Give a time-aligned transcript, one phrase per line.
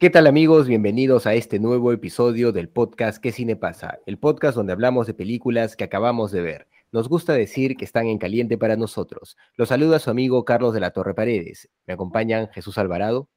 [0.00, 0.66] ¿Qué tal amigos?
[0.66, 3.98] Bienvenidos a este nuevo episodio del podcast ¿Qué cine pasa?
[4.06, 6.68] El podcast donde hablamos de películas que acabamos de ver.
[6.90, 9.36] Nos gusta decir que están en caliente para nosotros.
[9.56, 11.68] Los saluda su amigo Carlos de la Torre Paredes.
[11.86, 13.28] Me acompañan Jesús Alvarado.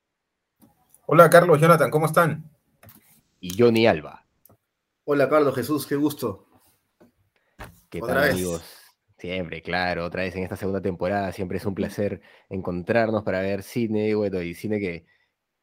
[1.06, 2.50] Hola Carlos, Jonathan, ¿cómo están?
[3.42, 4.26] Y Johnny Alba.
[5.04, 6.48] Hola Carlos, Jesús, qué gusto.
[7.90, 8.64] ¿Qué tal amigos?
[9.18, 11.34] Siempre, claro, otra vez en esta segunda temporada.
[11.34, 15.06] Siempre es un placer encontrarnos para ver cine, bueno, y cine que,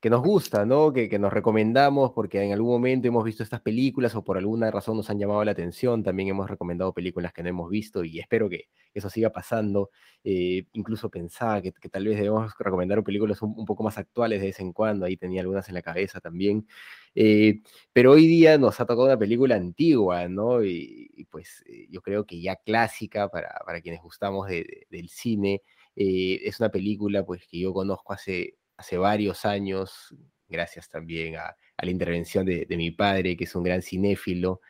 [0.01, 0.93] que nos gusta, ¿no?
[0.93, 4.71] Que, que, nos recomendamos porque en algún momento hemos visto estas películas o por alguna
[4.71, 6.03] razón nos han llamado la atención.
[6.03, 9.91] También hemos recomendado películas que no hemos visto y espero que eso siga pasando.
[10.25, 14.47] Eh, incluso pensaba que, que, tal vez debemos recomendar películas un, poco más actuales de
[14.47, 15.05] vez en cuando.
[15.05, 16.67] Ahí tenía algunas en la cabeza también.
[17.15, 17.61] Eh,
[17.93, 20.65] pero hoy día nos ha tocado una película antigua, ¿no?
[20.65, 25.09] Y, pues eh, yo creo que ya clásica para, para quienes gustamos de, de, del
[25.11, 25.63] cine.
[25.95, 30.15] Es una película pues que yo conozco hace hace varios años,
[30.49, 34.63] gracias también a, a la intervención de, de, mi padre, que es un gran cinéfilo,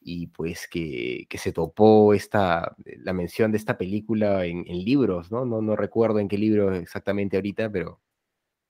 [0.00, 5.30] y pues que, que, se topó esta, la mención de esta película en, en libros,
[5.30, 5.44] ¿no?
[5.44, 5.60] ¿no?
[5.60, 8.00] No recuerdo en qué libro exactamente ahorita, pero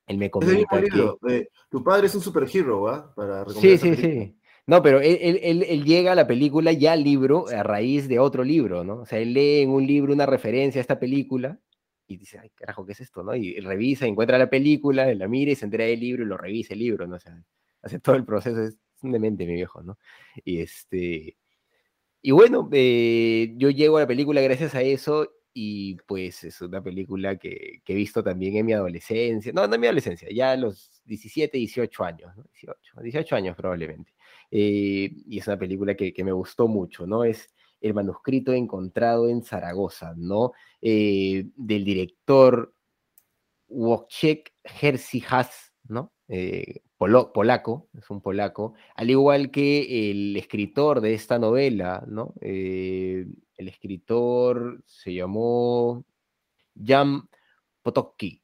[0.08, 1.34] él me comenta que...
[1.34, 3.12] Eh, tu padre es un superhero.
[3.14, 4.34] Para sí, sí, sí.
[4.66, 8.18] No, pero él, él, él, llega a la película ya al libro a raíz de
[8.18, 9.02] otro libro, ¿no?
[9.02, 11.60] O sea, él lee en un libro una referencia a esta película
[12.08, 13.22] y dice, ay, carajo, ¿qué es esto?
[13.22, 13.36] ¿no?
[13.36, 16.72] Y revisa, encuentra la película, la mira y se entera del libro y lo revisa
[16.72, 17.16] el libro, ¿no?
[17.16, 17.38] O sea,
[17.82, 19.98] hace todo el proceso, es un demente, mi viejo, ¿no?
[20.44, 21.36] Y este...
[22.20, 26.82] Y bueno, eh, yo llego a la película gracias a eso y pues es una
[26.82, 30.52] película que, que, he visto también en mi adolescencia, no, no en mi adolescencia, ya
[30.52, 32.44] a los 17, 18 años, ¿no?
[32.52, 34.12] 18, 18 años probablemente.
[34.50, 37.24] Eh, y es una película que, que me gustó mucho, ¿no?
[37.24, 37.48] Es,
[37.80, 40.52] el manuscrito encontrado en Zaragoza, ¿no?
[40.80, 42.74] Eh, del director
[43.68, 46.12] Wojciech Jerzy Has, ¿no?
[46.28, 52.34] Eh, polaco, es un polaco, al igual que el escritor de esta novela, ¿no?
[52.40, 56.04] Eh, el escritor se llamó
[56.74, 57.28] Jan
[57.82, 58.42] Potocki,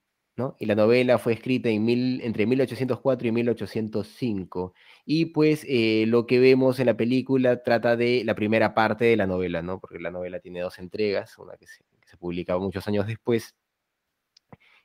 [0.59, 4.75] Y la novela fue escrita entre 1804 y 1805.
[5.05, 9.17] Y pues eh, lo que vemos en la película trata de la primera parte de
[9.17, 9.79] la novela, ¿no?
[9.79, 11.85] Porque la novela tiene dos entregas, una que se,
[12.19, 13.55] publicaba muchos años después.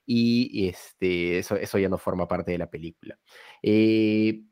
[0.05, 3.19] Y este, eso, ya no forma parte de la película.
[3.63, 4.43] Eh,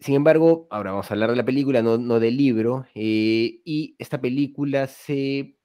[0.00, 2.86] sin embargo, ahora vamos a hablar de la película, no, del libro.
[2.94, 5.56] Eh, y esta película se,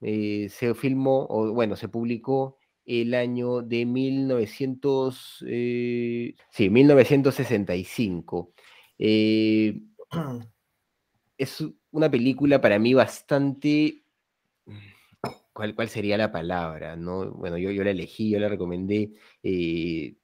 [0.00, 8.52] se filmó, o bueno, se publicó el año de 1900, eh, sí, 1965.
[8.98, 9.80] Eh,
[11.38, 14.04] es una película para mí bastante...
[15.52, 16.96] ¿Cuál, ¿Cuál, sería la palabra?
[16.96, 17.30] ¿no?
[17.32, 19.12] Bueno, yo, yo la elegí, yo la recomendé.
[19.42, 20.16] Eh,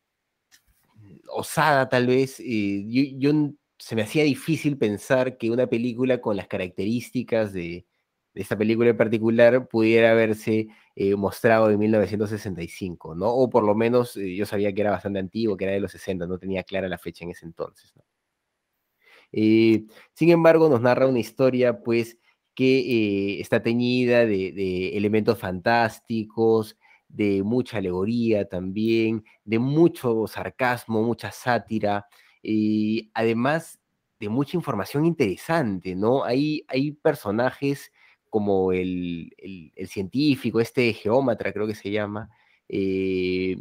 [1.28, 2.38] osada tal vez.
[2.38, 3.32] Yo, yo,
[3.78, 7.86] se me hacía difícil pensar que una película con las características de
[8.42, 13.28] esta película en particular pudiera haberse eh, mostrado en 1965, ¿no?
[13.28, 15.92] O por lo menos eh, yo sabía que era bastante antiguo, que era de los
[15.92, 17.92] 60, no tenía clara la fecha en ese entonces,
[19.32, 19.84] eh,
[20.14, 22.18] sin embargo, nos narra una historia, pues,
[22.54, 26.76] que está teñida de, de, elementos fantásticos,
[27.08, 32.06] de mucha alegoría también, de mucho sarcasmo, mucha sátira,
[32.42, 33.78] y además
[34.18, 36.24] de mucha información interesante, ¿no?
[36.24, 37.92] Hay, hay personajes
[38.30, 39.32] como el,
[39.74, 42.30] el, científico, este geómatra creo que se llama,
[42.68, 43.56] eh,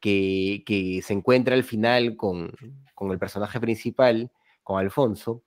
[0.00, 2.52] que, que, se encuentra al final con,
[2.94, 4.30] con, el personaje principal,
[4.62, 5.42] con Alfonso,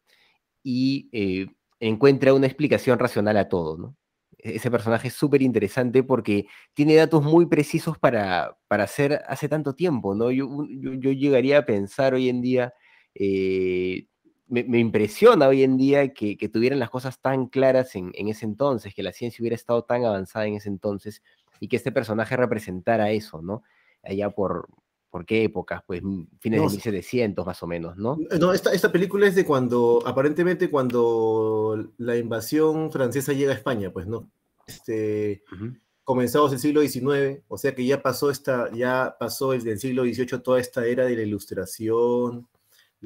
[0.64, 1.48] y eh,
[1.80, 3.96] encuentra una explicación racional a todo, ¿no?
[4.38, 9.50] E-, Ese personaje es súper interesante porque tiene datos muy precisos para, para hacer hace
[9.50, 10.32] tanto tiempo, ¿no?
[10.32, 12.74] Yo, yo, yo llegaría a pensar hoy en día,
[13.16, 14.08] eh,
[14.48, 18.28] me, me, impresiona hoy en día que, que tuvieran las cosas tan claras en, en,
[18.30, 21.22] ese entonces, que la ciencia hubiera estado tan avanzada en ese entonces
[21.60, 23.64] y que este personaje representara eso, ¿no?
[24.04, 24.68] Allá por,
[25.10, 25.82] ¿por qué épocas?
[25.86, 26.02] Pues
[26.40, 28.18] fines no, de 1700 más o menos, ¿no?
[28.40, 33.92] No, esta, esta película es de cuando, aparentemente cuando la invasión francesa llega a España,
[33.92, 34.30] pues, ¿no?
[34.66, 35.80] Este, uh -huh.
[36.04, 40.04] comenzados el siglo XIX, o sea que ya pasó esta, ya pasó desde el siglo
[40.04, 42.48] XVIII toda esta era de la ilustración,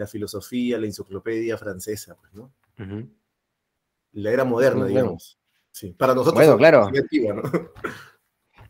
[0.02, 2.52] la filosofía, la enciclopedia francesa, pues, ¿no?
[4.14, 5.40] La era moderna, digamos.
[5.72, 6.90] Sí, para nosotros Bueno, es claro.
[6.90, 7.42] muy antigua, ¿no?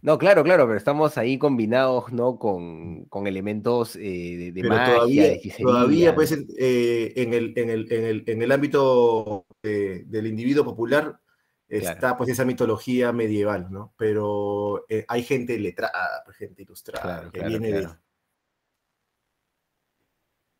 [0.03, 2.39] No, claro, claro, pero estamos ahí combinados, ¿no?
[2.39, 5.65] Con, con elementos eh, de, de Pero magia, todavía, de hechicería.
[5.67, 10.25] todavía pues, en, eh, en, el, en, el, en, el, en el ámbito eh, del
[10.25, 11.19] individuo popular
[11.69, 12.17] está Claro.
[12.17, 13.93] pues esa mitología medieval, ¿no?
[13.95, 17.87] Pero eh, hay gente letrada, pues, gente ilustrada, Claro, que claro, viene de...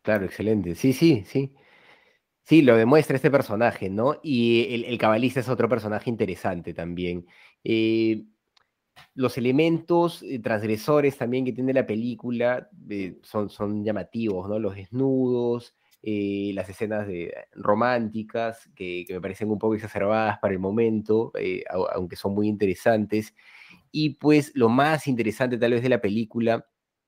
[0.02, 0.24] claro.
[0.26, 0.74] Excelente.
[0.74, 1.54] Sí, sí, sí.
[2.44, 4.20] Sí, lo demuestra este personaje, ¿no?
[4.22, 7.26] Y el, cabalista es otro personaje interesante también.
[7.64, 8.24] Eh,
[9.14, 14.58] los elementos eh, transgresores también que tiene la película eh, son, son llamativos, ¿no?
[14.58, 17.08] Los desnudos, las escenas
[17.52, 21.32] románticas, que, me parecen un poco exacerbadas para el momento,
[21.70, 23.34] au- aunque son muy interesantes.
[23.92, 26.66] Y pues lo más interesante tal vez de la película,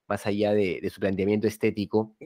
[0.08, 2.16] más allá de su planteamiento estético,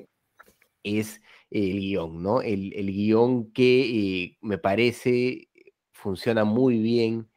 [0.83, 2.43] es el guion, ¿no?
[2.43, 5.49] El, el guion que eh, me parece
[5.93, 7.29] funciona muy bien.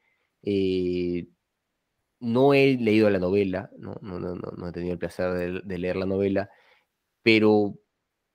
[0.43, 1.27] eh,
[2.19, 5.95] no he leído la novela, no, no, no, no, he tenido el placer de, leer
[5.95, 6.49] la novela,
[7.23, 7.79] pero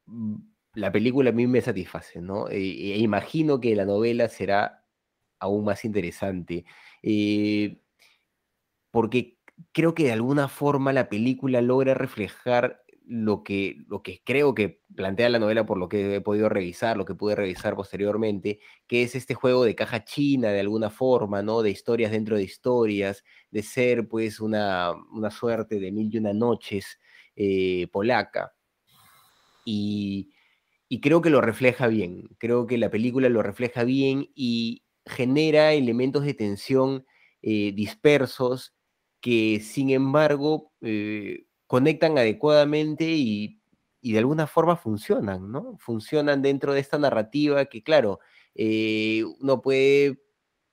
[0.06, 0.36] mm,
[0.74, 2.48] la película a mí me satisface, ¿no?
[2.50, 2.56] Eh,
[2.94, 4.84] e imagino que la novela será
[5.40, 6.64] aún más interesante,
[8.90, 9.38] porque
[9.72, 14.82] creo que de alguna forma la película logra reflejar lo que, lo que creo que
[14.94, 19.02] plantea la novela por lo que he podido revisar, lo que pude revisar posteriormente, que
[19.02, 21.62] es este juego de caja china de alguna forma, ¿no?
[21.62, 26.32] De historias dentro de historias, de ser pues una, una suerte de mil y una
[26.32, 26.98] noches
[27.36, 28.52] eh, polaca.
[29.64, 30.30] Y,
[30.88, 35.72] y creo que lo refleja bien, creo que la película lo refleja bien y genera
[35.72, 37.06] elementos de tensión
[37.42, 38.74] eh, dispersos
[39.20, 43.60] que sin embargo eh, conectan adecuadamente y,
[44.00, 45.76] y de alguna forma funcionan, ¿no?
[45.78, 48.20] Funcionan dentro de esta narrativa que, claro,
[48.54, 50.20] eh, uno puede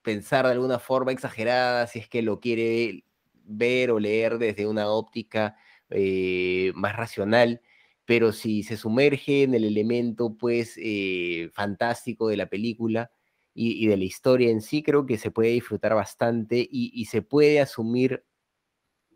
[0.04, 3.06] pensar de alguna forma exagerada si es que lo quiere
[3.46, 5.56] ver o leer desde una óptica
[5.90, 7.62] eh, más racional,
[8.06, 13.12] pero si se sumerge en el elemento, pues, eh, fantástico de la película
[13.56, 17.22] y, de la historia en sí, creo que se puede disfrutar bastante y, y se
[17.22, 18.26] puede asumir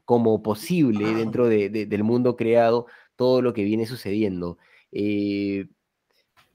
[0.08, 2.86] como posible dentro de- de- del mundo creado
[3.18, 4.58] todo lo que viene sucediendo.
[4.94, 5.68] Eh,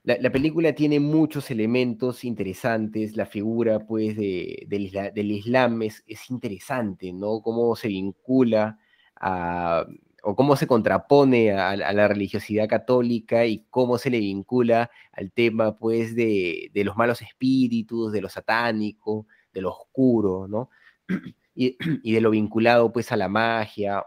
[0.05, 5.83] la, la película tiene muchos elementos interesantes, la figura pues de- del, isla- del Islam
[5.83, 7.43] es, es interesante, ¿no?
[7.43, 8.79] Cómo se vincula
[9.21, 9.85] a,
[10.23, 15.31] o cómo se contrapone a, a la religiosidad católica y cómo se le vincula al
[15.31, 20.71] tema pues de, de los malos espíritus, de lo satánico, de lo oscuro, ¿no?
[21.55, 24.05] Y, de lo vinculado pues a la magia,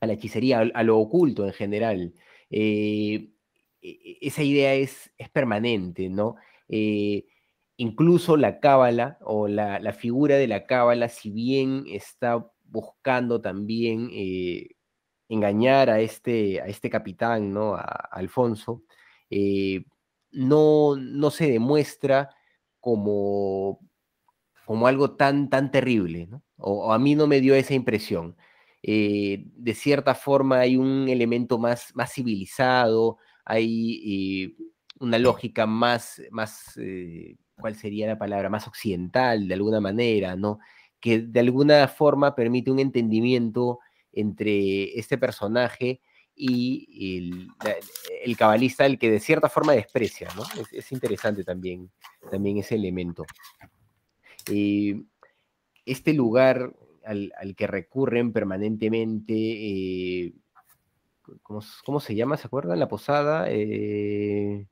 [0.00, 2.14] a la hechicería, a, lo oculto en general.
[2.50, 3.30] Eh,
[3.82, 6.36] e- esa idea es, es permanente, ¿no?
[6.68, 7.26] Eh,
[7.76, 14.10] incluso la cábala o la, la figura de la cábala, si bien está buscando también
[14.12, 14.70] eh,
[15.28, 17.74] engañar a este, a este capitán, ¿no?
[17.74, 18.84] A, Alfonso,
[20.32, 22.30] no, no se demuestra
[22.80, 23.80] como,
[24.66, 26.42] como algo tan, tan terrible, ¿no?
[26.58, 28.36] O, a mí no me dio esa impresión.
[28.82, 34.64] Eh, de cierta forma hay un elemento más, más civilizado, hay eh,
[35.00, 38.48] una lógica más, más eh, ¿cuál sería la palabra?
[38.48, 40.58] Más occidental, de alguna manera, ¿no?
[41.00, 43.80] Que de alguna forma permite un entendimiento
[44.12, 46.00] entre este personaje
[46.34, 47.48] y
[48.24, 50.42] el, cabalista, el que de cierta forma desprecia, ¿no?
[50.60, 51.90] Es, es interesante también,
[52.30, 53.24] también ese elemento.
[55.86, 56.72] Este lugar
[57.04, 60.32] al, al que recurren permanentemente, eh,
[61.42, 62.36] ¿cómo, cómo se llama?
[62.36, 62.78] ¿Se acuerdan?
[62.78, 63.46] La posada.
[63.48, 64.66] eh,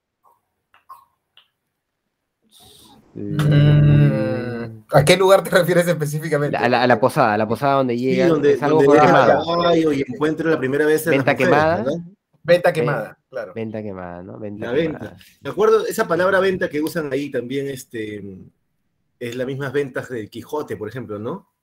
[3.15, 6.57] Mm, ¿A qué lugar te refieres específicamente?
[6.57, 8.29] a, la, a la posada, a la posada donde Sí, llegan.
[8.29, 11.77] donde, es algo caballo y encuentra la primera vez Venta mujeres, quemada.
[11.77, 11.99] ¿verdad?
[12.43, 13.53] Venta quemada, claro.
[13.55, 14.39] Venta quemada, ¿no?
[14.39, 14.99] Venta La quemada.
[15.11, 15.17] venta.
[15.41, 18.23] Me acuerdo, esa palabra venta que usan ahí también este,
[19.29, 21.55] es las mismas ventas del Quijote, por ejemplo, ¿no?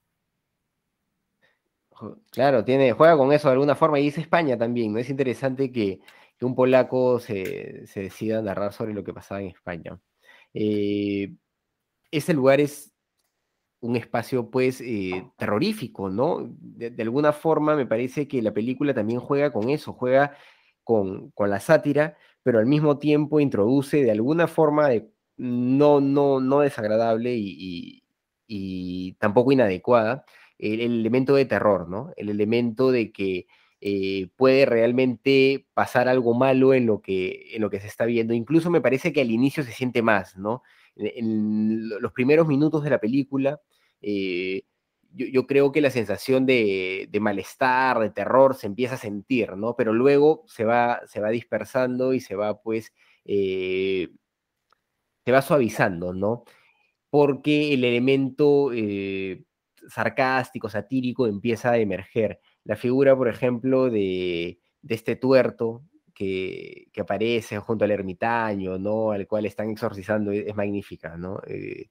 [2.31, 4.99] Claro, tiene, juega con eso de alguna forma y es España también, ¿no?
[4.99, 5.99] Es interesante que,
[6.37, 9.99] que un polaco se, se decida a narrar sobre lo que pasaba en España.
[10.53, 11.35] Eh,
[12.11, 12.93] ese lugar es
[13.81, 16.49] un espacio, pues, eh, terrorífico, ¿no?
[16.59, 20.37] De, de alguna forma me parece que la película también juega con eso, juega
[20.83, 25.10] con, con la sátira, pero al mismo tiempo introduce de alguna forma de,
[25.41, 28.03] no, no, no desagradable y,
[28.47, 30.23] y- tampoco inadecuada,
[30.59, 32.11] el, elemento de terror, ¿no?
[32.15, 33.47] El elemento de que
[33.81, 38.33] eh, puede realmente pasar algo malo en lo, que, en lo que se está viendo.
[38.35, 40.61] Incluso me parece que al inicio se siente más, ¿no?
[40.95, 43.61] En, los primeros minutos de la película,
[44.01, 44.63] eh,
[45.13, 49.75] yo, creo que la sensación de, malestar, de terror, se empieza a sentir, ¿no?
[49.75, 52.93] Pero luego se va, se va dispersando y se va, pues,
[53.25, 54.09] eh,
[55.25, 56.43] se va suavizando, ¿no?
[57.09, 59.43] Porque el elemento eh,
[59.87, 62.39] sarcástico, satírico empieza a emerger.
[62.63, 69.11] La figura, por ejemplo, de, este tuerto que, aparece junto al ermitaño, ¿no?
[69.11, 71.39] Al cual están exorcizando, es, magnífica, ¿no?
[71.47, 71.89] Eh,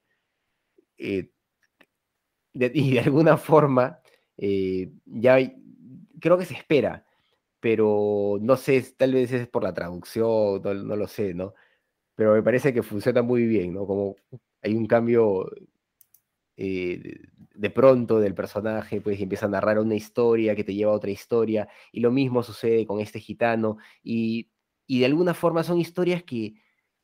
[2.55, 4.01] y de alguna forma,
[4.37, 5.39] eh, ya
[6.21, 7.05] creo que se espera,
[7.61, 11.55] pero no sé, tal vez es por la traducción, no, lo sé, ¿no?
[12.21, 13.87] Pero me parece que funciona muy bien, ¿no?
[13.87, 14.15] Como
[14.61, 15.51] hay un cambio
[16.55, 17.19] eh,
[17.55, 21.11] de pronto del personaje, pues empieza a narrar una historia que te lleva a otra
[21.11, 24.51] historia, y lo mismo sucede con este gitano, y,
[24.87, 26.57] de alguna forma son historias que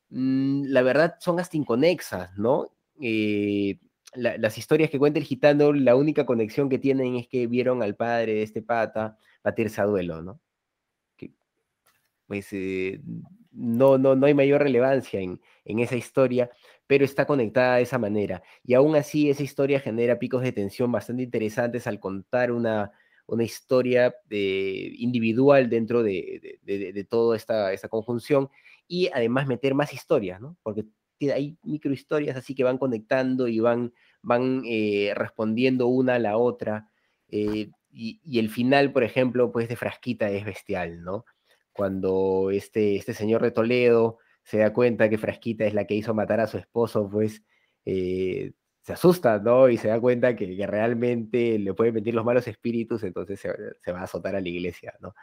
[0.09, 2.67] mm, la verdad son hasta inconexas, ¿no?
[3.01, 3.79] Eh,
[4.13, 7.95] las historias que cuenta el gitano, la única conexión que tienen es que vieron al
[7.95, 10.39] padre de este pata batirse a duelo, ¿no?
[12.27, 13.01] pues eh,
[13.57, 16.49] no, no, no hay mayor relevancia en, esa historia,
[16.85, 18.41] pero está conectada de esa manera.
[18.63, 22.91] Y aún así, esa historia genera picos de tensión bastante interesantes al contar una,
[23.25, 28.49] una historia de, individual dentro de, de, toda esta, esta, conjunción
[28.87, 30.57] y además meter más historias, ¿no?
[30.63, 30.85] Porque
[31.33, 36.89] hay microhistorias así que van conectando y van, van eh, respondiendo una a la otra.
[37.29, 41.25] Eh, y, el final, por ejemplo, pues de Frasquita es bestial, ¿no?
[41.77, 46.13] Cuando este, este señor de Toledo se da cuenta que Frasquita es la que hizo
[46.13, 47.43] matar a su esposo, pues
[47.85, 49.69] eh, se asusta, ¿no?
[49.69, 53.99] Y se da cuenta que, realmente le pueden mentir los malos espíritus, entonces se, va
[53.99, 55.13] a azotar a la iglesia, ¿no?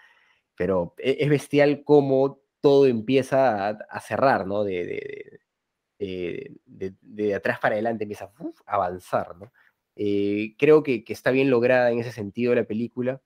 [0.56, 4.64] Pero e, es, bestial cómo todo empieza a, cerrar, ¿no?
[4.64, 5.40] de,
[5.98, 8.30] eh, de, atrás para adelante empieza
[8.66, 9.52] a avanzar, ¿no?
[9.96, 13.22] Eh, creo que, está bien lograda en ese sentido la película,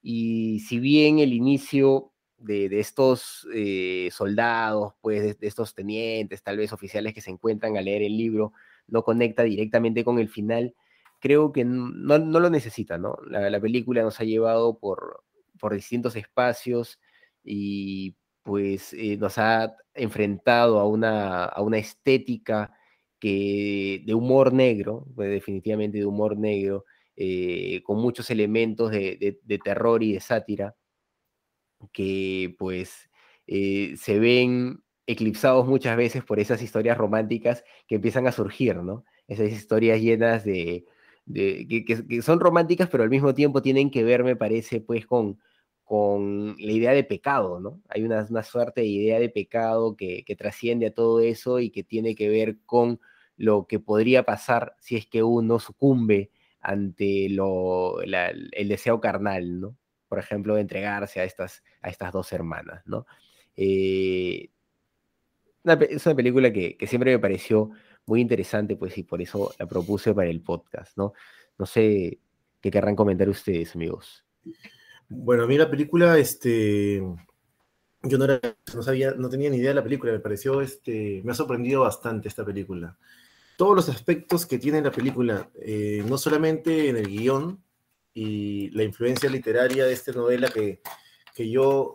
[0.00, 2.11] y si bien el inicio
[2.42, 7.82] de, estos eh, soldados, pues de, estos tenientes, tal vez oficiales que se encuentran a
[7.82, 8.52] leer el libro,
[8.86, 10.74] no conecta directamente con el final,
[11.20, 13.16] creo que no, lo necesita, ¿no?
[13.28, 15.24] La, película nos ha llevado por,
[15.58, 16.98] por distintos espacios
[17.44, 22.72] y pues eh, nos ha enfrentado a una, a una estética
[23.22, 26.84] que, de humor negro, pues, definitivamente de humor negro,
[27.14, 30.74] eh, con muchos elementos de, terror y de sátira,
[31.92, 33.10] que pues
[33.46, 39.04] eh, se ven eclipsados muchas veces por esas historias románticas que empiezan a surgir, ¿no?
[39.28, 40.84] Esas historias llenas de,
[41.32, 45.38] que, que, son románticas, pero al mismo tiempo tienen que ver, me parece, pues con,
[45.84, 47.82] con la idea de pecado, ¿no?
[47.88, 52.14] Hay una, suerte de idea de pecado que, trasciende a todo eso y que tiene
[52.14, 53.00] que ver con
[53.36, 59.76] lo que podría pasar si es que uno sucumbe ante lo, el deseo carnal, ¿no?
[60.12, 63.06] Por ejemplo, entregarse a estas, a estas dos hermanas, ¿no?
[63.56, 64.50] Eh,
[65.88, 67.70] es una película que, que, siempre me pareció
[68.04, 71.14] muy interesante, pues, y por eso la propuse para el podcast, ¿no?
[71.56, 72.18] No sé
[72.60, 74.26] qué querrán comentar ustedes, amigos.
[75.08, 76.98] Bueno, a mí la película, este,
[78.02, 81.32] yo no, no sabía, no tenía ni idea de la película, me pareció, este, me
[81.32, 82.98] ha sorprendido bastante esta película.
[83.56, 87.62] Todos los aspectos que tiene la película, eh, no solamente en el guion
[88.14, 90.80] y la influencia literaria de esta novela que,
[91.34, 91.94] que yo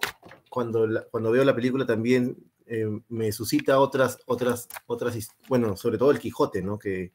[0.49, 5.15] cuando, cuando veo la película también eh, me suscita otras, otras, otras,
[5.47, 6.77] bueno, sobre todo el Quijote, ¿no?
[6.77, 7.13] Que,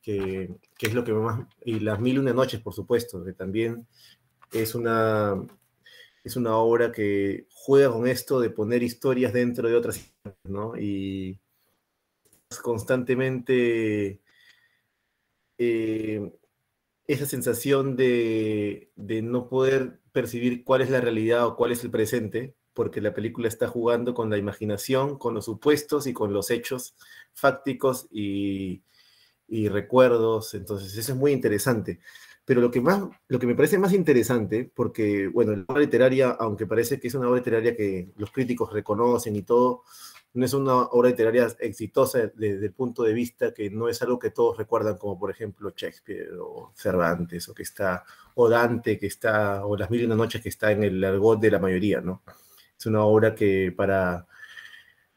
[0.00, 3.34] que, que, es lo que más, y las mil y una noches, por supuesto, que
[3.34, 3.86] también
[4.52, 5.36] es una,
[6.24, 10.14] es una obra que juega con esto de poner historias dentro de otras,
[10.44, 10.74] ¿no?
[10.78, 11.38] Y
[12.62, 14.22] constantemente
[15.58, 16.32] eh,
[17.08, 21.90] esa sensación de, de, no poder percibir cuál es la realidad o cuál es el
[21.90, 26.50] presente, porque la película está jugando con la imaginación, con los supuestos y con los
[26.50, 26.94] hechos
[27.32, 28.82] fácticos y,
[29.48, 30.54] y recuerdos.
[30.54, 32.00] Entonces, eso es muy interesante.
[32.44, 36.30] Pero lo que, más, lo que me parece más interesante, porque, bueno, la obra literaria,
[36.30, 39.82] aunque parece que es una obra literaria que los críticos reconocen y todo,
[40.34, 44.18] no es una obra literaria exitosa desde el punto de vista que no es algo
[44.18, 48.04] que todos recuerdan, como por ejemplo Shakespeare o Cervantes, o que está,
[48.34, 51.40] o Dante, que está, o Las Mil y una Noches, que está en el argot
[51.40, 52.22] de la mayoría, ¿no?
[52.78, 54.26] Es una obra que para,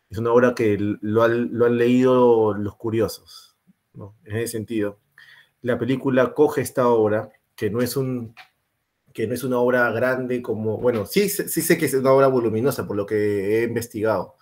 [0.09, 3.57] es una obra que lo, lo han leído los curiosos,
[3.93, 4.15] ¿no?
[4.25, 4.99] En ese sentido
[5.61, 8.35] la película coge esta obra que no es un
[9.13, 12.27] que no es una obra grande como, bueno, sí, sí sé que es una obra
[12.27, 14.35] voluminosa por lo que he investigado,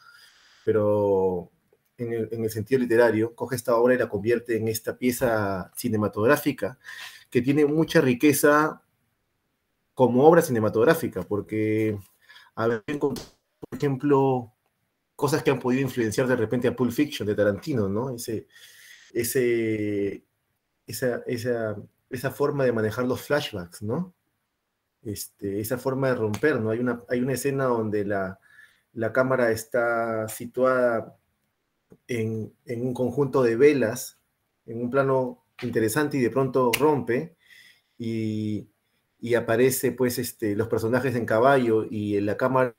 [0.70, 1.52] pero
[1.98, 5.72] en el, en el, sentido literario, coge esta obra y la convierte en esta pieza
[5.76, 6.78] cinematográfica
[7.32, 8.84] que tiene mucha riqueza
[9.96, 11.98] como obra cinematográfica, porque
[12.54, 13.16] a ver, por
[13.72, 14.54] ejemplo,
[15.16, 18.12] cosas que han podido influenciar de repente a Pulp Fiction de Tarantino, ¿no?
[18.12, 18.46] Ese,
[19.12, 20.24] ese,
[20.86, 21.78] esa, esa,
[22.12, 24.14] esa forma de manejar los flashbacks, ¿no?
[25.02, 26.70] Este, esa forma de romper, ¿no?
[26.70, 28.40] Hay una, hay una escena donde la,
[28.94, 31.18] la cámara está situada
[32.08, 34.20] en, en, un conjunto de velas,
[34.66, 37.36] en un plano interesante y de pronto rompe
[37.98, 38.70] y,
[39.20, 42.76] y aparece pues este, los personajes en caballo y en la cámara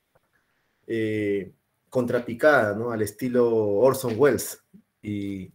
[0.87, 1.52] eh,
[1.88, 2.90] contrapicada, ¿no?
[2.93, 4.64] Al estilo Orson Welles.
[5.02, 5.52] Y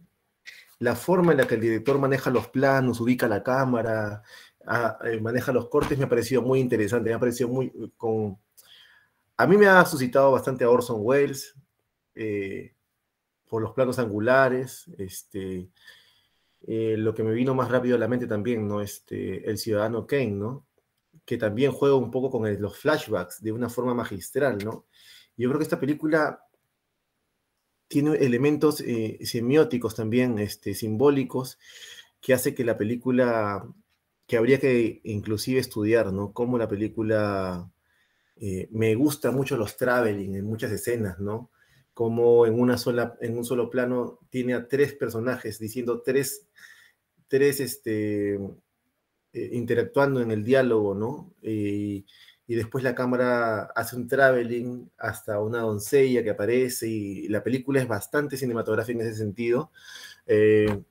[0.78, 4.22] la forma en la que el director maneja los planos, ubica la cámara,
[4.66, 7.72] a, eh, maneja los cortes, me ha parecido muy interesante, me ha parecido muy...
[7.96, 8.38] Con...
[9.36, 11.54] A mí me ha suscitado bastante a Orson Welles,
[12.14, 12.74] eh,
[13.48, 15.70] por los planos angulares, este,
[16.66, 18.80] eh, lo que me vino más rápido a la mente también, ¿no?
[18.80, 20.66] Este, el ciudadano Kane, ¿no?
[21.24, 24.86] Que también juega un poco con los flashbacks de una forma magistral, ¿no?
[25.36, 26.42] Yo creo que esta película
[27.88, 31.58] tiene elementos eh, semióticos también, este, simbólicos,
[32.20, 33.68] que hace que la película
[34.26, 36.32] que habría que inclusive estudiar, ¿no?
[36.32, 37.70] Cómo la película,
[38.40, 41.50] eh, me gusta mucho los traveling en muchas escenas, ¿no?
[41.94, 46.46] Como en, una sola, en un solo plano tiene a tres personajes diciendo tres,
[47.28, 51.32] tres, este, eh, interactuando en el diálogo, ¿no?
[52.48, 57.80] y después la cámara hace un traveling hasta una doncella que aparece y la película
[57.80, 59.72] es bastante cinematográfica en ese sentido.
[60.26, 60.82] Eh,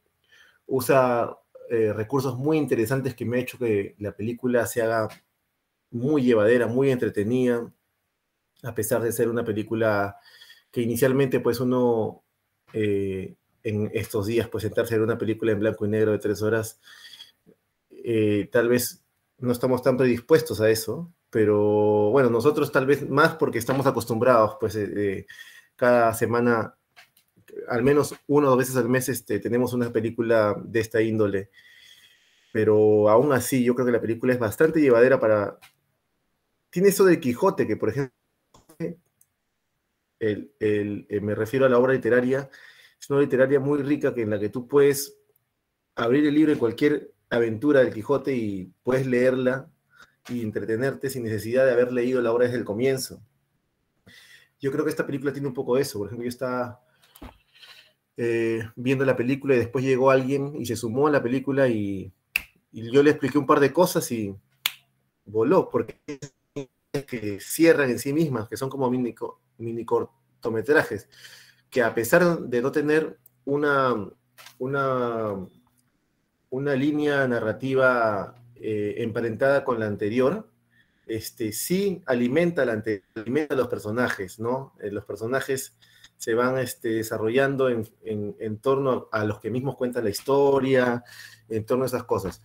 [0.67, 1.37] usa
[1.69, 5.07] eh, recursos muy interesantes que me ha hecho que la película se haga
[5.91, 7.71] muy llevadera, muy entretenida,
[8.63, 10.17] a pesar de ser una película
[10.71, 12.23] que inicialmente pues uno
[12.73, 16.19] eh, en estos días pues sentarse a ver una película en blanco y negro de
[16.19, 16.79] tres horas,
[17.91, 19.03] eh, tal vez
[19.37, 24.57] no estamos tan predispuestos a eso, pero bueno, nosotros tal vez más porque estamos acostumbrados
[24.59, 24.77] pues
[25.75, 26.75] cada semana
[27.67, 31.49] al menos una o dos veces al mes este, tenemos una película de esta índole.
[32.51, 35.57] Pero aún así, yo creo que la película es bastante llevadera para...
[36.75, 38.13] Tiene eso del Quijote, que por ejemplo,
[40.19, 42.49] el, eh, me refiero a la obra literaria,
[42.99, 45.17] es una literaria muy rica que en la que tú puedes
[45.95, 49.71] abrir el libro de cualquier aventura del Quijote y puedes leerla
[50.27, 53.21] y entretenerte sin necesidad de haber leído la obra desde el comienzo.
[54.59, 55.99] Yo creo que esta película tiene un poco eso.
[55.99, 56.83] Por ejemplo, yo estaba
[58.17, 62.11] eh, viendo la película y después llegó alguien y se sumó a la película y,
[62.73, 64.35] yo le expliqué un par de cosas y
[65.23, 66.01] voló, porque
[67.03, 71.09] que cierran en sí mismas, que son como mini, cortometrajes,
[71.69, 74.09] que a pesar de no tener una,
[74.59, 75.35] una,
[76.75, 80.49] línea narrativa eh, emparentada con la anterior,
[81.05, 82.81] este, sí alimenta, la
[83.15, 84.73] alimenta a los personajes, ¿no?
[84.81, 85.77] Eh, los personajes
[86.17, 91.03] se van este, desarrollando en, torno a, los que mismos cuentan la historia,
[91.49, 92.41] en torno a esas cosas.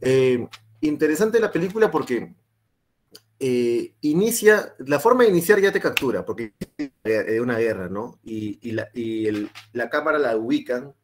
[0.00, 0.46] Eh,
[0.80, 2.34] interesante la película porque
[3.40, 6.54] eh, inicia, la forma de iniciar ya te captura, porque
[7.04, 8.18] es una guerra, ¿no?
[8.24, 8.88] Y, la,
[9.72, 10.94] la, cámara la ubican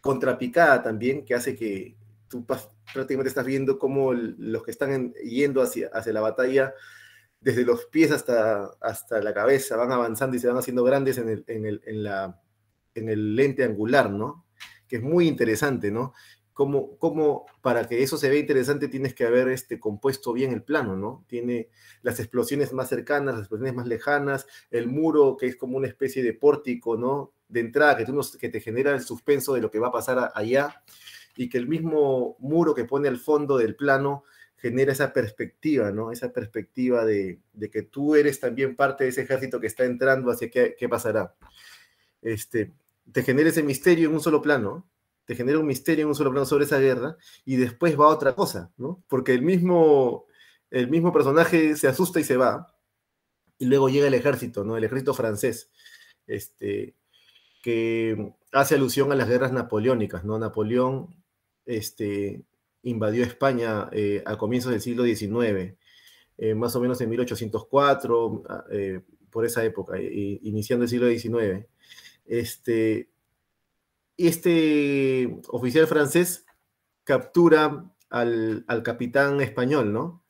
[0.00, 1.96] contrapicada también, que hace que
[2.28, 6.72] tú prácticamente estás viendo cómo los que están yendo hacia, hacia la batalla
[7.40, 11.28] desde los pies hasta, hasta la cabeza, van avanzando y se van haciendo grandes en
[11.28, 12.40] el, en el, en la,
[12.94, 14.46] en el lente angular, ¿no?
[14.86, 16.14] Que es muy interesante, ¿no?
[16.98, 20.96] Como, para que eso se vea interesante tienes que haber este, compuesto bien el plano,
[20.96, 21.24] ¿no?
[21.28, 21.68] Tiene
[22.02, 26.22] las explosiones más cercanas, las explosiones más lejanas, el muro que es como una especie
[26.22, 27.32] de pórtico, ¿no?
[27.48, 30.32] De entrada que, tú que te genera el suspenso de lo que va a pasar
[30.34, 30.82] allá
[31.36, 34.24] y que el mismo muro que pone al fondo del plano
[34.56, 36.12] genera esa perspectiva, ¿no?
[36.12, 37.40] Esa perspectiva de,
[37.72, 41.34] que tú eres también parte de ese ejército que está entrando hacia qué, qué pasará.
[42.22, 42.72] Este,
[43.10, 44.86] te genera ese misterio en un solo plano,
[45.32, 47.16] te genera un misterio en un solo plano sobre esa guerra
[47.46, 49.02] y después va a otra cosa, ¿no?
[49.08, 50.26] Porque el mismo,
[50.70, 52.66] el mismo personaje se asusta y se va
[53.58, 54.76] y luego llega el ejército, ¿no?
[54.76, 55.70] El ejército francés,
[56.26, 56.96] este,
[57.62, 60.38] que hace alusión a las guerras napoleónicas, ¿no?
[60.38, 61.16] Napoleón,
[61.64, 62.44] este,
[62.82, 65.78] invadió España eh, a comienzos del siglo XIX,
[66.36, 71.66] eh, más o menos en 1804, ah, eh, por esa época, iniciando el siglo XIX.
[72.26, 73.11] Este,
[74.16, 76.44] este oficial francés
[77.04, 80.22] captura al, al capitán español, ¿no?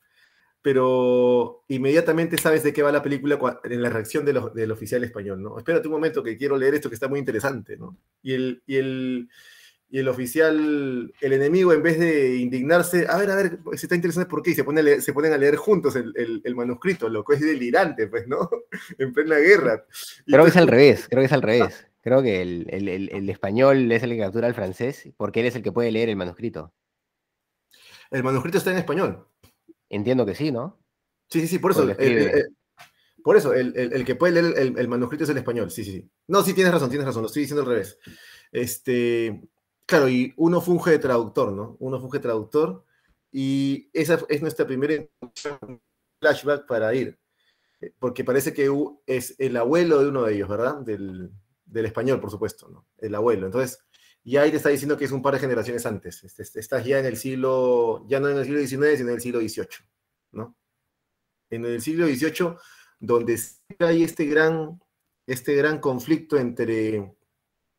[0.61, 5.57] Pero inmediatamente sabes de qué va la película en la reacción del oficial español, ¿no?
[5.57, 7.97] Espérate un momento que quiero leer esto que está muy interesante, ¿no?
[8.21, 9.29] Y el, y el,
[9.93, 13.93] y el oficial, el enemigo, en vez de indignarse, a ver, a ver, si está
[13.93, 14.49] interesante, ¿por qué?
[14.49, 18.07] Y se, pone se ponen a leer juntos el, el, manuscrito, lo que es delirante,
[18.07, 18.49] pues, ¿no?
[18.97, 19.85] en plena guerra.
[20.25, 21.87] Creo que es al revés, creo que es al revés.
[22.03, 25.63] Creo que el, el, español es el que captura al francés, porque él es el
[25.63, 26.73] que puede leer el manuscrito.
[28.11, 29.27] El manuscrito está en español.
[29.89, 30.79] Entiendo que sí, ¿no?
[31.29, 31.87] Sí, sí, sí, por eso.
[33.23, 36.11] por eso, el, que puede leer el, manuscrito es el español, sí, sí, sí.
[36.27, 37.97] No, sí, tienes razón, tienes razón, lo estoy diciendo al revés.
[38.51, 39.41] Este,
[39.85, 41.75] Claro, y uno funge de traductor, ¿no?
[41.79, 42.85] Uno funge de traductor
[43.31, 45.05] y esa es nuestra primera
[46.19, 47.19] flashback para ir,
[47.99, 48.69] porque parece que
[49.05, 50.77] es el abuelo de uno de ellos, ¿verdad?
[50.77, 51.31] Del,
[51.85, 52.85] español, por supuesto.
[52.97, 53.45] El abuelo.
[53.45, 53.83] Entonces,
[54.23, 56.23] ya ahí te está diciendo que es un par de generaciones antes.
[56.23, 59.15] Este, este, estás ya en el siglo, ya no en el siglo XIX, sino en
[59.15, 59.85] el siglo XVIII,
[60.31, 60.55] ¿no?
[61.49, 62.55] En el siglo XVIII,
[62.99, 63.39] donde
[63.79, 64.81] hay este gran,
[65.27, 67.15] este gran conflicto entre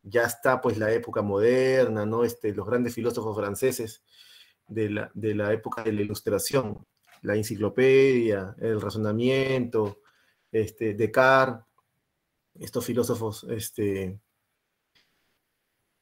[0.02, 2.24] ya está pues la época moderna, ¿no?
[2.24, 4.04] Este, los grandes filósofos franceses
[4.68, 6.86] de la, de la época de la ilustración,
[7.22, 10.02] la enciclopedia, el razonamiento,
[10.52, 11.64] este, Descartes,
[12.60, 14.18] estos filósofos este,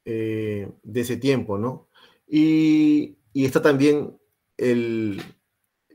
[0.05, 1.89] eh, de ese tiempo, ¿no?
[2.27, 4.19] Y, está también
[4.57, 5.23] el,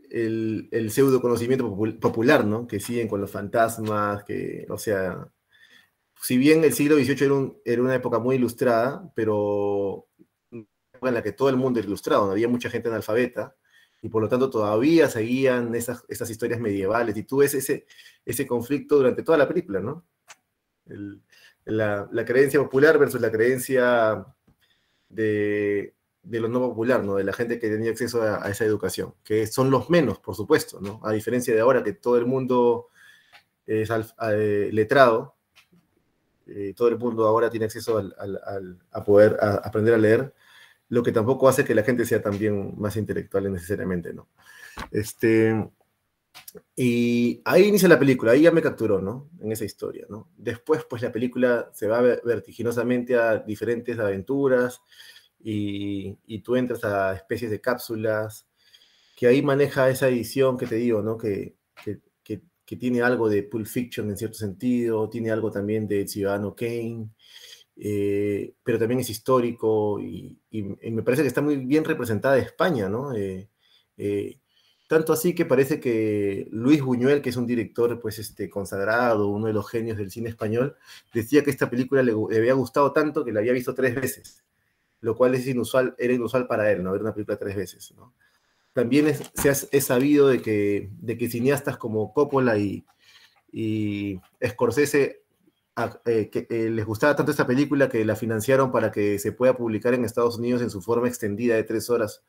[0.10, 2.68] el, el pseudo conocimiento popular, ¿no?
[2.68, 5.32] Que siguen con los fantasmas, que, o sea,
[6.22, 10.08] si bien el siglo XVIII era, una época muy ilustrada, pero
[10.52, 13.56] en la que todo el mundo era ilustrado, no había mucha gente analfabeta,
[14.02, 17.86] y por lo tanto todavía seguían esas, historias medievales, y tú ves ese,
[18.26, 20.06] ese conflicto durante toda la película, ¿no?
[21.66, 24.26] La, creencia popular versus la creencia
[25.10, 27.16] de, lo no popular, ¿no?
[27.16, 30.80] De la gente que tenía acceso a, esa educación, que son los menos, por supuesto,
[30.82, 31.00] ¿no?
[31.04, 32.88] A diferencia de ahora que todo el mundo
[33.66, 35.36] es eh, letrado,
[36.48, 38.02] eh, todo el mundo ahora tiene acceso
[38.92, 40.34] a poder aprender a leer,
[40.90, 44.30] lo que tampoco hace que la gente sea también más intelectual necesariamente, ¿no?
[44.92, 45.70] Este,
[46.76, 49.30] y ahí inicia la película, ahí ya me capturó, ¿no?
[49.40, 50.30] En esa historia, ¿no?
[50.38, 54.82] Después, pues la película se va vertiginosamente a diferentes aventuras
[55.40, 58.48] y, y tú entras a especies de cápsulas,
[59.16, 61.18] que ahí maneja esa edición que te digo, ¿no?
[61.18, 62.02] Que, que
[62.68, 67.10] que tiene algo de Pulp Fiction en cierto sentido, tiene algo también de Ciudadano Kane,
[67.78, 73.16] eh, pero también es histórico y, me parece que está muy bien representada España, ¿no?
[73.16, 73.50] Eh,
[73.96, 74.42] eh,
[74.88, 79.48] tanto así que parece que Luis Buñuel, que es un director pues, este, consagrado, uno
[79.48, 80.76] de los genios del cine español,
[81.14, 84.44] decía que esta película le, había gustado tanto que la había visto tres veces,
[85.02, 86.94] lo cual es inusual, era inusual para él, ¿no?
[86.94, 87.94] Ver una película tres veces,
[88.74, 92.86] también es, se ha, sabido de que, de que cineastas como Coppola y,
[93.52, 95.24] y Scorsese
[96.06, 99.56] eh, que, eh, les gustaba tanto esta película que la financiaron para que se pueda
[99.56, 102.24] publicar en Estados Unidos en su forma extendida de tres horas,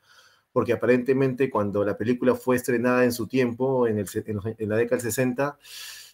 [0.51, 4.97] porque aparentemente cuando la película fue estrenada en su tiempo, en, el, en, la década
[4.97, 5.57] del 60,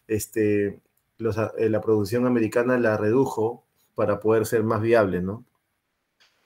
[0.08, 3.64] este, eh, la producción americana la redujo
[3.96, 5.46] para poder ser más viable, ¿no?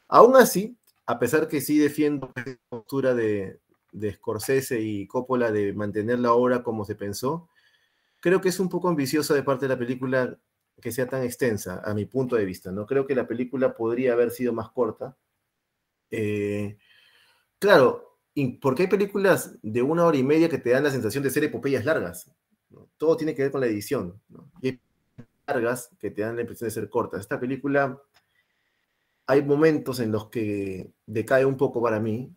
[0.08, 3.60] Aún así, a pesar que sí defiendo la postura de,
[3.92, 7.48] de Scorsese y Coppola de mantener la obra como se pensó,
[8.20, 10.38] creo que es un poco ambicioso de parte de la película
[10.82, 12.72] que sea tan extensa, a mi punto de vista.
[12.72, 12.86] ¿no?
[12.86, 15.18] Creo que la película podría haber sido más corta.
[16.12, 16.78] Eh,
[17.60, 18.18] claro,
[18.62, 21.44] porque hay películas de una hora y media que te dan la sensación de ser
[21.44, 22.32] epopeyas largas.
[22.98, 24.22] Todo tiene que ver con la edición.
[24.62, 24.82] Y hay
[25.48, 27.22] largas que te dan la impresión de ser cortas.
[27.22, 28.02] Esta película,
[29.28, 32.34] hay momentos en los que decae un poco para mí,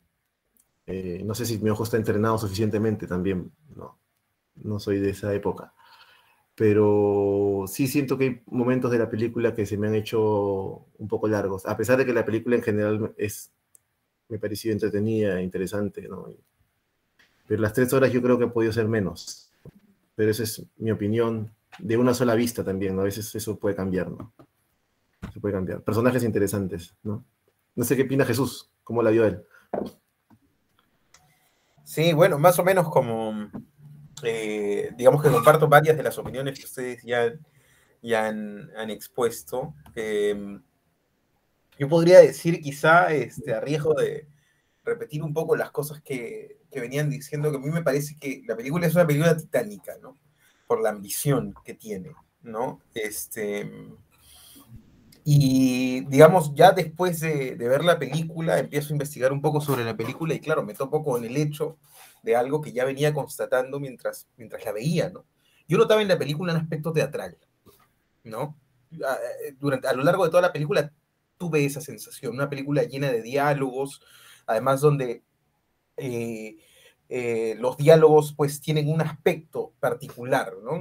[0.87, 3.99] eh, no sé si mi ojo está entrenado suficientemente también, no,
[4.57, 5.73] no soy de esa época.
[6.55, 11.09] Pero sí siento que hay momentos de la película que se me han hecho un
[11.09, 13.53] poco largos, a pesar de que la película en general es,
[14.33, 16.27] me pareció entretenida, interesante, ¿no?
[17.47, 19.53] Pero las tres horas yo creo que ha podido ser menos.
[20.15, 23.03] Pero esa es mi opinión de una sola vista también, ¿no?
[23.03, 24.33] A veces eso puede cambiar, ¿no?
[25.35, 25.83] Se puede cambiar.
[25.83, 27.27] Personajes interesantes, ¿no?
[27.75, 29.45] No sé qué opina Jesús, cómo la vio él.
[31.85, 33.51] Sí, bueno, más o menos como,
[34.23, 37.35] eh, digamos que comparto varias de las opiniones que ustedes ya,
[38.01, 39.75] ya han, expuesto.
[39.95, 40.63] Em,
[41.79, 44.29] yo podría decir quizá, este, a riesgo de
[44.85, 48.57] repetir un poco las cosas que, venían diciendo, que a mí me parece que la
[48.57, 50.17] película es una película titánica, ¿no?
[50.67, 52.81] Por la ambición que tiene, ¿no?
[52.95, 53.71] Este,
[55.25, 59.97] Y digamos, ya después de, ver la película, empiezo a investigar un poco sobre la
[59.97, 61.79] película y claro, me topo con el hecho
[62.23, 65.27] de algo que ya venía constatando mientras, mientras la veía, ¿no?
[65.69, 67.37] Yo notaba en la película un aspecto teatral,
[68.25, 68.57] ¿no?
[69.59, 70.93] Durante, a lo largo de toda la película
[71.43, 74.01] tuve esa sensación, una película llena de diálogos,
[74.47, 75.25] además donde
[75.97, 76.57] eh,
[77.09, 80.81] eh, los diálogos pues tienen un aspecto particular, ¿no?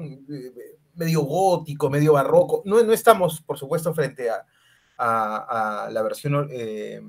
[0.93, 2.62] medio gótico, medio barroco.
[2.63, 4.45] No, no estamos, por supuesto, frente a,
[5.00, 7.02] a, la versión eh,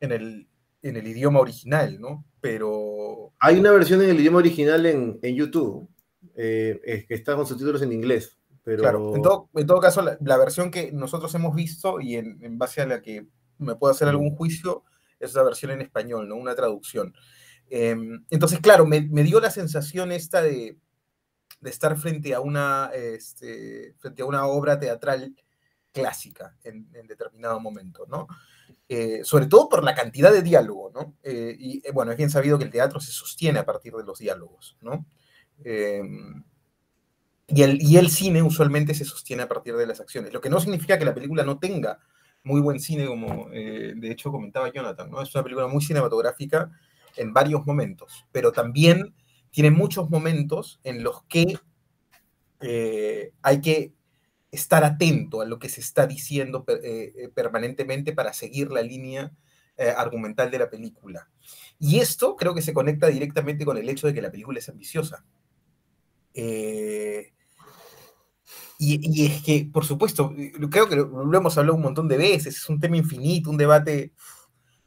[0.00, 0.48] en, el,
[0.82, 2.24] en el idioma original, ¿no?
[2.40, 3.32] Pero...
[3.38, 5.88] Hay una versión en el idioma original en, en YouTube,
[6.34, 8.37] eh, que está con subtítulos en inglés.
[8.68, 8.82] Pero...
[8.82, 12.38] Claro, en todo, en todo caso, la, la, versión que nosotros hemos visto y en,
[12.44, 13.26] en, base a la que
[13.56, 14.84] me puedo hacer algún juicio
[15.18, 16.36] es la versión en español, ¿no?
[16.36, 17.14] Una traducción.
[17.70, 17.96] Eh,
[18.28, 20.76] entonces, claro, me, me, dio la sensación esta de,
[21.62, 25.34] de estar frente a una, este, frente a una obra teatral
[25.90, 28.26] clásica en, en determinado momento, ¿no?
[28.86, 31.16] Eh, sobre todo por la cantidad de diálogo, ¿no?
[31.22, 34.04] Eh, y eh, bueno, es bien sabido que el teatro se sostiene a partir de
[34.04, 35.06] los diálogos, ¿no?
[37.48, 40.40] Eh, y, el, y el cine usualmente se sostiene a partir de las acciones, lo
[40.40, 41.98] que no significa que la película no tenga
[42.44, 45.22] muy buen cine, como eh, de hecho comentaba Jonathan, ¿no?
[45.22, 46.70] Es una película muy cinematográfica
[47.16, 49.14] en varios momentos, pero también
[49.50, 51.58] tiene muchos momentos en los que
[52.60, 53.92] eh, hay que
[54.50, 59.32] estar atento a lo que se está diciendo eh, permanentemente para seguir la línea
[59.80, 61.30] eh, argumental de la película.
[61.78, 64.68] Y esto creo que se conecta directamente con el hecho de que la película es
[64.68, 65.24] ambiciosa.
[66.34, 67.32] Eh,
[68.78, 70.32] y, es que, por supuesto,
[70.70, 73.56] creo que lo, lo, hemos hablado un montón de veces, es un tema infinito, un
[73.56, 74.12] debate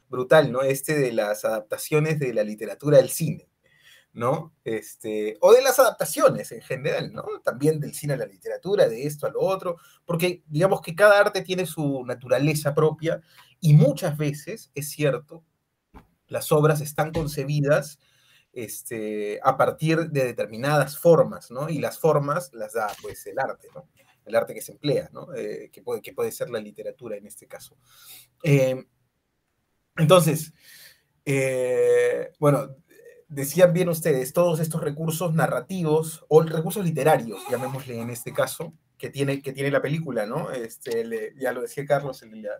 [0.08, 0.62] brutal, ¿no?
[0.62, 3.48] Este de las adaptaciones de la literatura al cine.
[4.14, 4.54] ¿no?
[4.64, 7.24] Este, o de las adaptaciones en general, ¿no?
[7.42, 11.18] También del cine a la literatura, de esto a lo otro, porque digamos que cada
[11.18, 13.22] arte tiene su naturaleza propia
[13.60, 15.44] y muchas veces, es cierto,
[16.28, 17.98] las obras están concebidas
[18.52, 21.68] este, a partir de determinadas formas, ¿no?
[21.68, 23.88] Y las formas las da, pues, el arte, ¿no?
[24.24, 25.34] El arte que se emplea, ¿no?
[25.34, 27.76] Eh, que, puede, que puede ser la literatura en este caso.
[28.42, 28.84] Eh,
[29.96, 30.52] entonces,
[31.24, 32.76] eh, bueno,
[33.28, 39.10] decían bien ustedes, todos estos recursos narrativos o recursos literarios, llamémosle en este caso, que
[39.10, 40.50] tiene, que tiene la película, ¿no?
[40.52, 42.50] Este, ya lo decía Carlos, en la,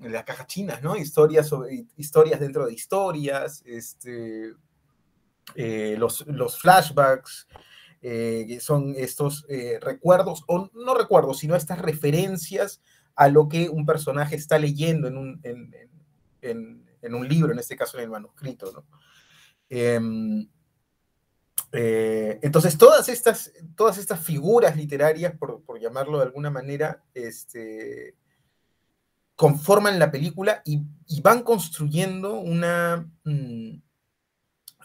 [0.00, 0.96] en la caja china, ¿no?
[0.96, 4.52] Historias, sobre, historias dentro de historias, este,
[5.54, 7.46] eh, los, los, flashbacks,
[8.02, 12.82] eh, que son estos eh, recuerdos, o no recuerdos, sino estas referencias
[13.14, 15.40] a lo que un personaje está leyendo en un,
[16.42, 18.84] en, un libro, en este caso en el manuscrito, ¿no?
[21.72, 28.16] Eh, entonces, todas estas, todas estas figuras literarias, por, por llamarlo de alguna manera, este,
[29.34, 33.76] conforman la película y, y van construyendo una, mm,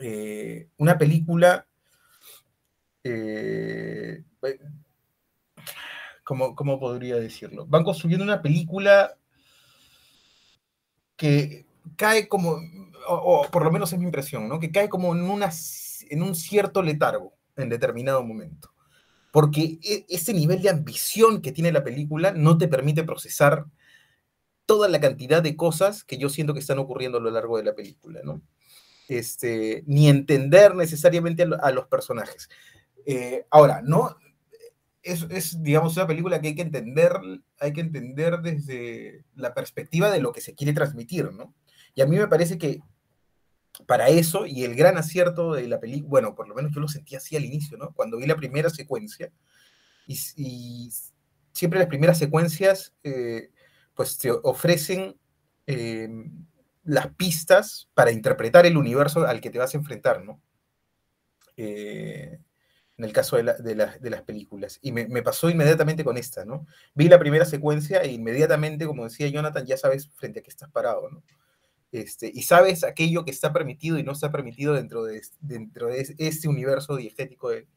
[0.02, 1.68] eh, una película,
[3.04, 4.24] eh,
[6.24, 7.66] ¿cómo, ¿cómo podría decirlo?
[7.68, 9.18] Van construyendo una película
[11.16, 12.60] que cae como,
[13.08, 14.60] o, o, por lo menos es mi impresión, ¿no?
[14.60, 15.50] Que cae como en, una,
[16.10, 18.74] en un cierto letargo en determinado momento.
[19.32, 23.66] Porque ese nivel de ambición que tiene la película no te permite procesar
[24.66, 27.64] toda la cantidad de cosas que yo siento que están ocurriendo a lo largo de
[27.64, 28.42] la película, ¿no?
[29.08, 32.50] Este, ni entender necesariamente a, los personajes.
[33.06, 34.16] Eh, ahora, no,
[35.04, 37.14] es, es, digamos, una película que hay que entender,
[37.60, 41.54] hay que entender desde la perspectiva de lo que se quiere transmitir, ¿no?
[41.94, 42.80] Y a mí me parece que
[43.86, 46.88] para eso, y el gran acierto de la película, bueno, por lo menos yo lo
[46.88, 47.94] sentí así al inicio, ¿no?
[47.94, 49.32] Cuando vi la primera secuencia,
[50.08, 50.92] y,
[51.54, 53.52] siempre las primeras secuencias, eh,
[53.94, 55.18] pues te ofrecen
[55.68, 56.10] eh,
[56.84, 60.42] las pistas para interpretar el universo al que te vas a enfrentar, ¿no?
[61.58, 62.40] Eh,
[62.98, 64.78] en el caso de, la, de, la, de las películas.
[64.82, 66.68] Y me, me, pasó inmediatamente con esta, ¿no?
[66.94, 70.70] Vi la primera secuencia e inmediatamente, como decía Jonathan, ya sabes frente a qué estás
[70.70, 71.24] parado, ¿no?
[71.92, 76.16] Este, y sabes aquello que está permitido y no está permitido dentro de, dentro de
[76.20, 77.68] este universo diegético de,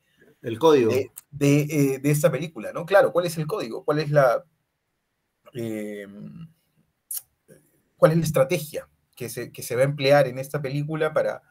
[0.42, 2.86] el código de, de, eh, de, esta película, ¿no?
[2.86, 3.84] Claro, ¿cuál es el código?
[3.84, 4.44] ¿Cuál es la
[5.54, 6.06] eh,
[7.96, 11.42] cuál es la estrategia que se, que se, va a emplear en esta película para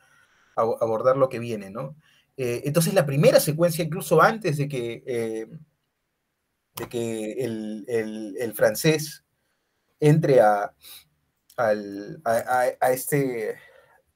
[0.55, 1.95] abordar lo que viene, ¿no?
[2.37, 5.47] Eh, entonces la primera secuencia, incluso antes de que, eh,
[6.75, 7.85] de que el,
[8.39, 9.23] el, francés
[9.99, 10.73] entre a,
[11.57, 13.55] al, a, este,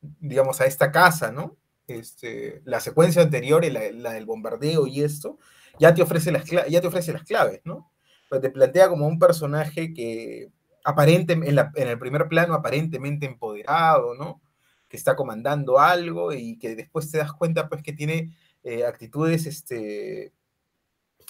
[0.02, 1.58] digamos, a esta casa, ¿no?
[1.88, 5.40] Este, la secuencia anterior, la, la, del bombardeo y esto,
[5.80, 7.92] ya te ofrece las, ya te ofrece las claves, ¿no?
[8.30, 10.52] pues te plantea como un personaje que
[10.88, 11.44] aparente, en,
[11.76, 14.42] el primer plano aparentemente empoderado, ¿no?
[14.88, 19.46] Que está comandando algo y que después te das cuenta pues que tiene eh, actitudes,
[19.48, 20.32] este,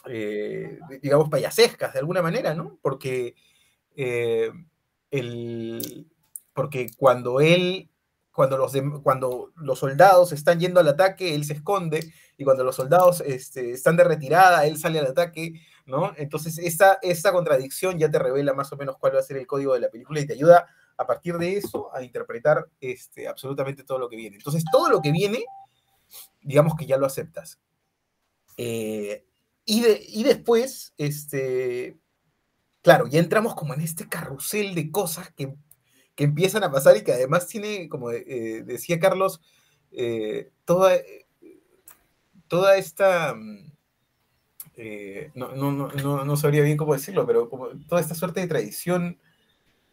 [0.05, 2.77] eh, digamos, payasescas de alguna manera, ¿no?
[2.83, 3.33] Porque,
[3.95, 4.51] eh,
[5.09, 6.07] el,
[6.53, 7.89] porque cuando él,
[8.31, 12.75] cuando los, cuando los soldados están yendo al ataque, él se esconde, y cuando los
[12.75, 16.13] soldados este, están de retirada, él sale al ataque, ¿no?
[16.17, 19.47] Entonces, esta, esta contradicción ya te revela más o menos cuál va a ser el
[19.47, 23.83] código de la película y te ayuda a partir de eso a interpretar este, absolutamente
[23.83, 24.35] todo lo que viene.
[24.35, 25.45] Entonces, todo lo que viene,
[26.41, 27.59] digamos que ya lo aceptas.
[28.57, 29.25] Eh,
[29.63, 31.97] y, y después, este,
[32.81, 35.55] claro, ya entramos como en este carrusel de cosas que,
[36.15, 39.39] que empiezan a pasar y que además tiene, como eh, decía Carlos,
[39.91, 40.93] eh, toda,
[42.47, 43.35] toda esta...
[44.77, 48.47] Eh, no, no, no, no, sabría bien cómo decirlo, pero como toda esta suerte de
[48.47, 49.17] tradición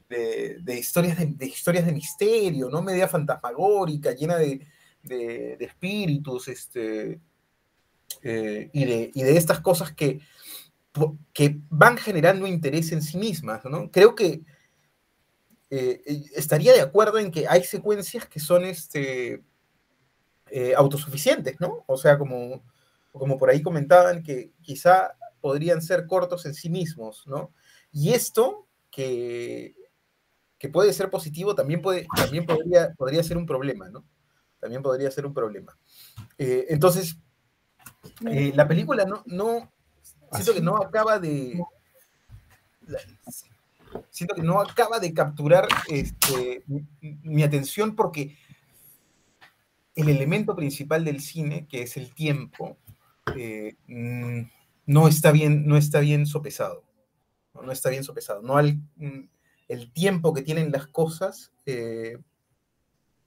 [0.08, 2.82] de, de historias, de, historias de misterio, ¿no?
[2.82, 4.60] Media fantasmagórica, llena de,
[5.02, 7.18] de espíritus, este,
[8.22, 10.20] eh, y, de, y, de, estas cosas que,
[11.32, 13.64] que, van generando interés en sí mismas.
[13.64, 13.90] ¿no?
[13.90, 14.42] Creo que
[15.70, 16.02] eh,
[16.34, 19.42] estaría de acuerdo en que hay secuencias que son este,
[20.50, 21.84] eh, autosuficientes, ¿no?
[21.86, 22.62] O sea, como,
[23.18, 27.52] como por ahí comentaban, que quizá podrían ser cortos en sí mismos, ¿no?
[27.92, 29.74] Y esto, que,
[30.58, 34.04] que puede ser positivo, también, puede, también podría, podría ser un problema, ¿no?
[34.58, 35.78] También podría ser un problema.
[36.38, 37.16] Eh, entonces,
[38.28, 39.72] eh, la película no, no,
[40.32, 41.62] siento que no acaba de,
[44.10, 46.84] siento que no acaba de capturar este, mi,
[47.22, 48.36] mi, atención porque
[49.94, 52.76] el elemento principal del cine, que es el tiempo,
[53.36, 53.76] eh,
[54.86, 56.84] no está bien, no está bien sopesado,
[57.54, 58.78] no, está bien sopesado, no al,
[59.68, 62.18] el tiempo que tienen las cosas eh,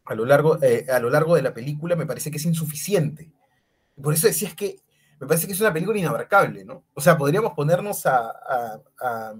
[0.05, 3.31] a, lo largo, eh, a lo largo de la película me parece que es insuficiente.
[4.01, 4.79] Por eso decía es que
[5.19, 6.83] me parece que es una película inabarcable, ¿no?
[6.93, 8.29] O sea, podríamos ponernos a,
[8.99, 9.33] a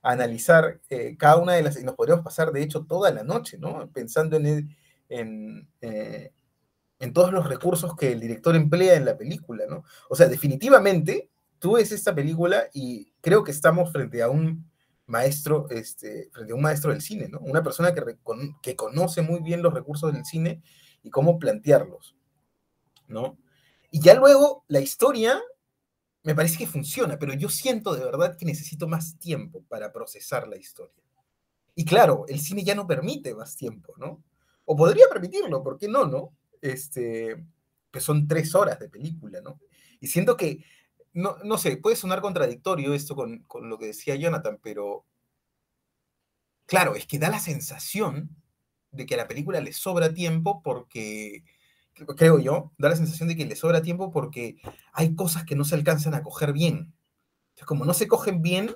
[0.00, 0.80] analizar
[1.18, 3.90] cada una de las, y nos podríamos pasar, de hecho, toda la noche, ¿no?
[3.92, 4.76] Pensando en, el,
[5.10, 5.68] en,
[6.98, 9.84] en, todos los recursos que el director emplea en la película, ¿no?
[10.08, 14.70] O sea, definitivamente, tú ves esta película y creo que estamos frente a un
[15.06, 17.38] maestro, este, frente a un maestro del cine, ¿no?
[17.40, 18.02] Una persona que,
[18.62, 20.62] que conoce muy bien los recursos del cine
[21.02, 22.16] y cómo plantearlos,
[23.06, 23.38] ¿no?
[23.90, 25.40] Y ya luego la historia
[26.22, 30.46] me parece que funciona, pero yo siento de verdad que necesito más tiempo para procesar
[30.46, 31.02] la historia.
[31.74, 34.22] Y claro, el cine ya no permite más tiempo, ¿no?
[34.64, 36.36] O podría permitirlo, ¿por qué no, no?
[36.62, 37.44] Este,
[37.90, 39.60] que son tres horas de película, ¿no?
[40.00, 40.64] Y siento que,
[41.12, 45.06] no, no sé, puede sonar contradictorio esto con, con lo que decía Jonathan, pero
[46.66, 48.36] claro, es que da la sensación
[48.90, 51.44] de que a la película le sobra tiempo porque
[52.16, 54.56] creo yo, da la sensación de que le sobra tiempo porque
[54.92, 56.94] hay cosas que no se alcanzan a coger bien.
[57.50, 58.74] Entonces, como no se cogen bien,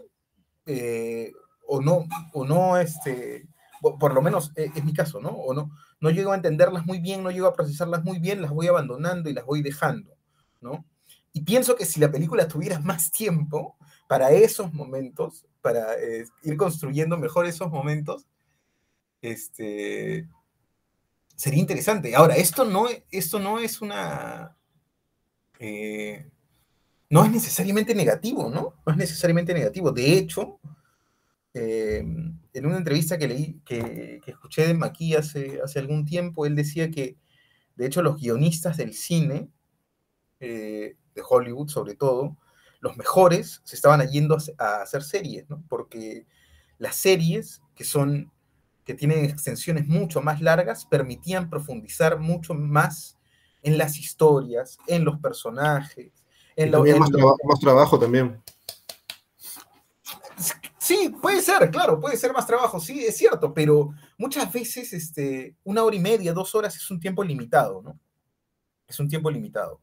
[0.67, 1.33] eh,
[1.67, 3.47] o no, o no, este,
[3.83, 5.31] por lo menos es, es, mi caso, ¿no?
[5.31, 8.53] O no, no llego a entenderlas muy bien, no llego a procesarlas muy bien, las
[8.53, 10.17] voy abandonando y las voy dejando,
[10.61, 10.85] ¿no?
[11.33, 13.77] Y pienso que si la película tuviera más tiempo
[14.09, 18.27] para esos momentos, para eh, ir construyendo mejor esos momentos,
[19.21, 20.29] este,
[21.37, 22.15] sería interesante.
[22.15, 24.57] Ahora, esto no, esto no es una...
[25.59, 26.29] Eh,
[27.09, 28.75] no es necesariamente negativo, ¿no?
[28.85, 29.93] No es necesariamente negativo.
[29.93, 30.59] De hecho,
[31.55, 36.47] eh, en una entrevista que leí, que, que escuché de Maquis hace, hace, algún tiempo,
[36.47, 37.17] él decía que,
[37.77, 39.51] de hecho, los guionistas del cine,
[40.41, 42.37] eh, de Hollywood sobre todo,
[42.81, 45.63] los mejores se estaban yendo a, a hacer series, ¿no?
[45.69, 46.27] Porque
[46.79, 48.33] las series, que son
[48.85, 53.17] que tienen extensiones mucho más largas, permitían profundizar mucho más
[53.63, 56.13] en las historias, en los personajes.
[56.57, 56.85] En lo...
[56.85, 58.43] Más, traba más, trabajo también.
[60.83, 65.55] Sí, puede ser, claro, puede ser más trabajo, sí, es cierto, pero muchas veces este,
[65.63, 68.01] una hora y media, dos horas es un tiempo limitado, ¿no?
[68.89, 69.81] Es un tiempo limitado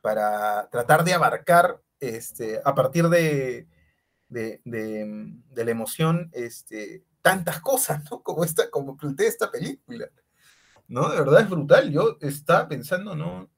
[0.00, 3.66] para tratar de abarcar este, a partir de,
[4.28, 8.22] de, de, de la emoción este, tantas cosas, ¿no?
[8.22, 10.08] Como esta, como esta película.
[10.86, 11.08] ¿No?
[11.08, 11.90] De verdad es brutal.
[11.90, 13.50] Yo estaba pensando, ¿no?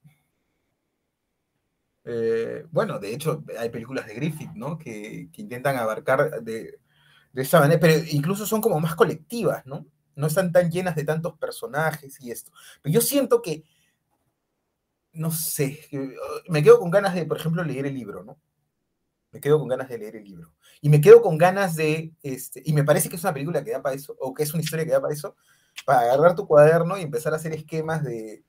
[2.11, 4.79] Eh, bueno, de hecho, hay películas de Griffith, ¿no?
[4.79, 6.79] Que, intentan abarcar de,
[7.31, 9.85] de, esa manera, pero incluso son como más colectivas, ¿no?
[10.15, 12.51] No están tan llenas de tantos personajes y esto.
[12.81, 13.63] Pero yo siento que,
[15.13, 15.87] no sé,
[16.47, 18.39] me quedo con ganas de, por ejemplo, leer el libro, ¿no?
[19.31, 20.55] Me quedo con ganas de leer el libro.
[20.81, 23.71] Y me quedo con ganas de, este, y me parece que es una película que
[23.71, 25.35] da para eso, o que es una historia que da para eso,
[25.85, 28.43] para agarrar tu cuaderno y empezar a hacer esquemas de,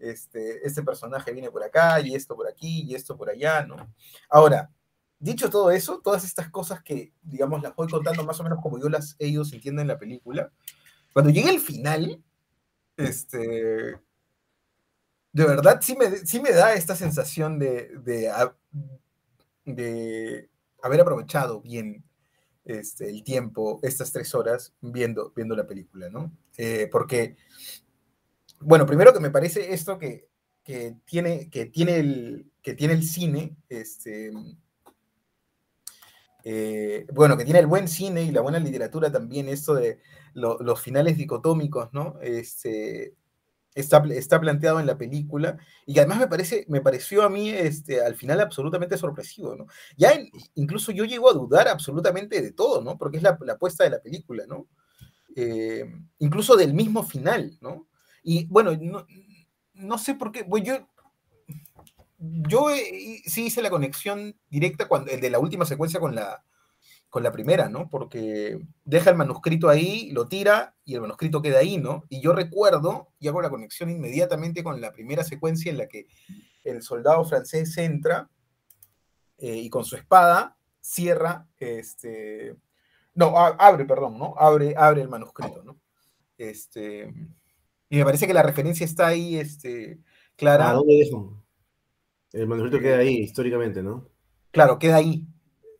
[0.00, 3.76] este, este personaje viene por acá, y esto por aquí, y esto por allá, ¿no?
[4.28, 4.70] Ahora,
[5.18, 8.78] dicho todo eso, todas estas cosas que, digamos, las voy contando más o menos como
[8.78, 10.52] yo las ellos entienden la película,
[11.12, 12.22] cuando llegue el final,
[12.96, 13.98] este,
[15.32, 18.32] de verdad sí me, sí me da esta sensación de, de,
[19.64, 20.50] de
[20.82, 22.04] haber aprovechado bien
[22.64, 26.32] este, el tiempo, estas tres horas, viendo, viendo la película, ¿no?
[26.56, 27.36] Eh, porque,
[28.66, 30.28] bueno, primero que me parece esto que,
[30.64, 34.32] que, tiene, que, tiene, el, que tiene el cine, este,
[36.42, 40.00] eh, bueno, que tiene el buen cine y la buena literatura también, esto de
[40.34, 42.18] los finales dicotómicos, ¿no?
[42.20, 43.14] Este,
[43.76, 44.02] está,
[44.40, 48.40] planteado en la película y además me, parece, me pareció a mí este, al final
[48.40, 49.66] absolutamente sorpresivo, ¿no?
[49.96, 50.12] Ya
[50.56, 52.98] incluso yo llego a dudar absolutamente de todo, ¿no?
[52.98, 54.66] Porque es la, apuesta de la película, ¿no?
[55.36, 55.84] Eh,
[56.18, 57.86] incluso del mismo final, ¿no?
[58.28, 58.72] Y bueno,
[59.74, 60.88] no, sé por qué, yo,
[62.18, 66.42] yo eh, sí hice la conexión directa cuando, el de la última secuencia con la,
[67.08, 67.88] con la primera, ¿no?
[67.88, 72.04] Porque deja el manuscrito ahí, lo tira y el manuscrito queda ahí, ¿no?
[72.08, 76.08] Y yo recuerdo y hago la conexión inmediatamente con la primera secuencia en la que
[76.64, 78.28] el soldado francés entra
[79.38, 82.56] eh, y con su espada cierra, este,
[83.14, 84.34] no, abre, perdón, ¿no?
[84.36, 85.78] Abre, abre el manuscrito, ¿no?
[86.36, 87.14] Este,
[87.88, 90.00] y me parece que la referencia está ahí, este,
[90.36, 90.70] clara.
[90.70, 91.42] ¿A dónde dejo?
[92.32, 94.08] El manuscrito queda ahí, históricamente, ¿no?
[94.50, 95.26] Claro, queda ahí,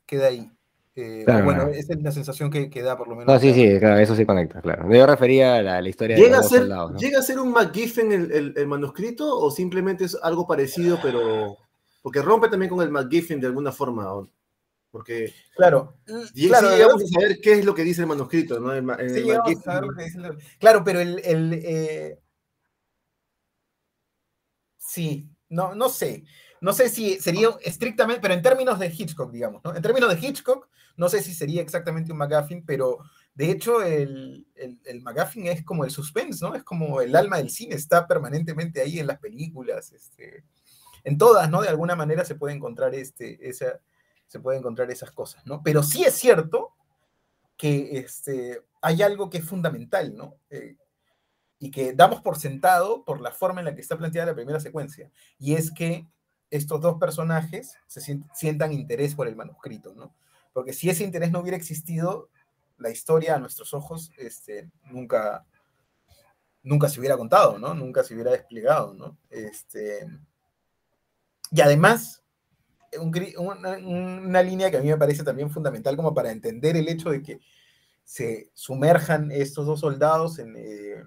[0.06, 0.50] queda ahí.
[0.98, 3.34] Eh, bueno, esa es la sensación que, da por lo menos.
[3.34, 4.90] No, sí, sí, claro, eso sí conecta, claro.
[4.90, 6.98] Yo refería a la, historia ¿Llega de los a ser, soldados, ¿no?
[6.98, 11.58] ¿Llega a ser un McGiffin el, el, manuscrito o simplemente es algo parecido, pero.
[12.00, 14.06] Porque rompe también con el McGiffin de alguna forma?
[14.96, 15.34] Porque.
[15.54, 15.98] Claro.
[16.32, 18.72] Y claro, sí, vamos a saber qué es lo que dice el manuscrito, ¿no?
[18.72, 19.26] El, sí,
[20.58, 21.20] Claro, pero el.
[21.22, 22.18] Eh,
[24.78, 26.24] sí, no, no sé.
[26.62, 29.76] No sé si sería estrictamente, pero en términos de Hitchcock, digamos, ¿no?
[29.76, 30.66] En términos de Hitchcock,
[30.96, 33.00] no sé si sería exactamente un McGuffin, pero
[33.34, 36.54] de hecho el, el, el McGuffin es como el suspense, ¿no?
[36.54, 40.44] Es como el alma del cine, está permanentemente ahí en las películas, este,
[41.04, 41.60] en todas, ¿no?
[41.60, 43.78] De alguna manera se puede encontrar, este, esa,
[44.26, 45.62] se puede encontrar esas cosas, ¿no?
[45.62, 46.74] Pero sí es cierto
[47.56, 50.36] que este, hay algo que es fundamental, ¿no?
[50.50, 50.76] Eh,
[51.58, 54.60] y que damos por sentado por la forma en la que está planteada la primera
[54.60, 56.06] secuencia, y es que
[56.50, 60.14] estos dos personajes se sientan interés por el manuscrito, ¿no?
[60.52, 62.30] Porque si ese interés no hubiera existido,
[62.78, 65.46] la historia a nuestros ojos este, nunca,
[66.62, 67.74] nunca se hubiera contado, ¿no?
[67.74, 69.16] Nunca se hubiera desplegado, ¿no?
[69.30, 70.06] Este,
[71.50, 72.22] y además,
[72.98, 77.22] una, línea que a mí me parece también fundamental como para entender el hecho de
[77.22, 77.40] que
[78.04, 81.04] se sumerjan estos dos soldados en, eh,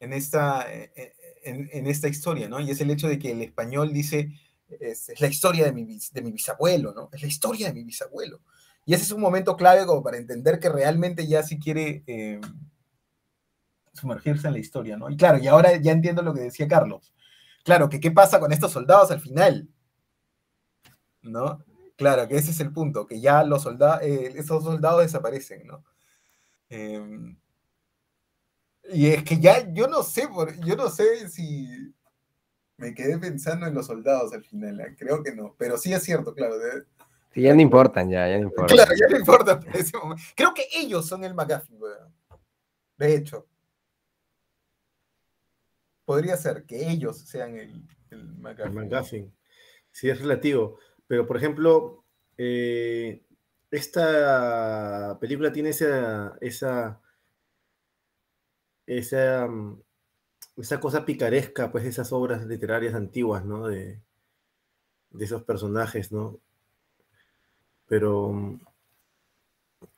[0.00, 2.60] en, esta, eh, en, esta historia, ¿no?
[2.60, 4.32] Y es el hecho de que el español dice,
[4.68, 7.08] es, la historia de mi, de mi, bisabuelo, ¿no?
[7.12, 8.40] Es la historia de mi bisabuelo.
[8.84, 12.40] Y ese es un momento clave como para entender que realmente ya sí quiere eh,
[13.92, 15.10] sumergirse en la historia, ¿no?
[15.10, 17.12] Y claro, y ahora ya entiendo lo que decía Carlos.
[17.64, 19.68] Claro, que qué pasa con estos soldados al final,
[21.22, 21.64] ¿no?
[21.96, 25.84] Claro, que ese es el punto, que ya los soldados, eh, esos soldados desaparecen, ¿no?
[26.70, 27.36] Eh,
[28.92, 30.28] y es que ya, yo no sé,
[30.64, 31.94] yo no sé si
[32.76, 34.96] me quedé pensando en los soldados al final, ¿eh?
[34.98, 36.54] creo que no, pero sí es cierto, claro.
[37.32, 38.76] Sí, ya no importan, ya, ya no importan.
[38.76, 40.22] Claro, ya no importan ese momento.
[40.34, 41.78] Creo que ellos son el McGuffin,
[42.96, 43.46] De hecho.
[46.04, 49.32] Podría ser que ellos sean el, el McGuffin.
[49.92, 50.78] Sí, es relativo.
[51.10, 52.04] Pero, por ejemplo,
[52.38, 53.20] eh,
[53.72, 57.00] esta película tiene esa, esa
[58.86, 59.82] esa, mm,
[60.58, 63.66] esa cosa picaresca, pues, esas obras literarias antiguas, ¿no?
[63.66, 64.00] De,
[65.10, 66.38] de esos personajes, ¿no?
[67.88, 68.60] Pero mm,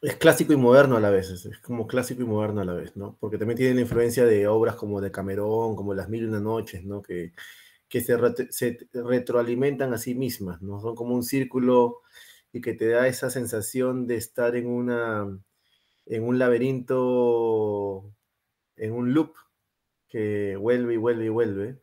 [0.02, 2.96] es clásico y moderno a la vez, es, como clásico y moderno a la vez,
[2.96, 3.16] ¿no?
[3.20, 6.40] Porque también tiene la influencia de obras como de Camerón, como Las Mil y Una
[6.40, 7.02] Noches, ¿no?
[7.02, 7.32] Que,
[7.92, 10.80] que se, retroalimentan a sí mismas, ¿no?
[10.80, 12.00] Son como un círculo
[12.50, 15.28] y que te da esa sensación de estar en una
[16.06, 18.10] en un laberinto
[18.76, 19.34] en un loop
[20.08, 21.80] que vuelve y vuelve y vuelve,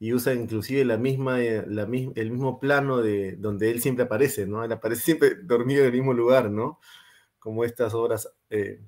[0.00, 4.46] y usa inclusive la misma, eh, la, el mismo plano de donde él siempre aparece,
[4.48, 4.64] ¿no?
[4.64, 6.80] Él aparece siempre dormido en el mismo lugar, ¿no?
[7.38, 8.80] Como estas obras eh,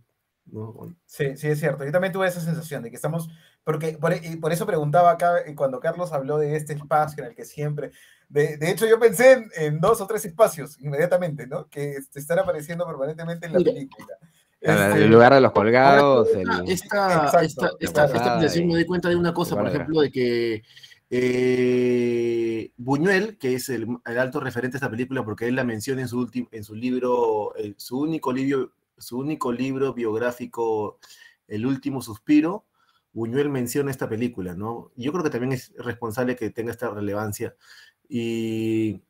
[0.46, 0.96] ¿no?
[1.06, 1.84] Sí, sí, es cierto.
[1.84, 3.28] Yo también tuve esa sensación de que estamos,
[3.64, 7.30] porque por, y por eso preguntaba acá, eh, cuando Carlos habló de este espacio en
[7.30, 7.90] el que siempre,
[8.28, 11.68] de, de hecho yo pensé en, en dos o tres espacios inmediatamente, ¿no?
[11.68, 13.72] Que este, están apareciendo permanentemente en la Mira.
[13.72, 14.16] película.
[14.60, 16.28] Este, el lugar de los colgados.
[16.30, 17.40] El- esta, Exacto,
[17.80, 20.62] esta, esta, esta me doy cuenta de una cosa, por ejemplo, de que
[21.10, 26.00] eh, Buñuel, que es el, el alto referente de esta película, porque él la menciona
[26.02, 30.98] en su último, en su libro, eh, su único libro, su único libro biográfico,
[31.46, 32.64] El último suspiro,
[33.14, 34.90] Buñuel menciona esta película, ¿no?
[34.96, 37.56] Yo creo que también es responsable que tenga esta relevancia.
[38.08, 39.00] Y,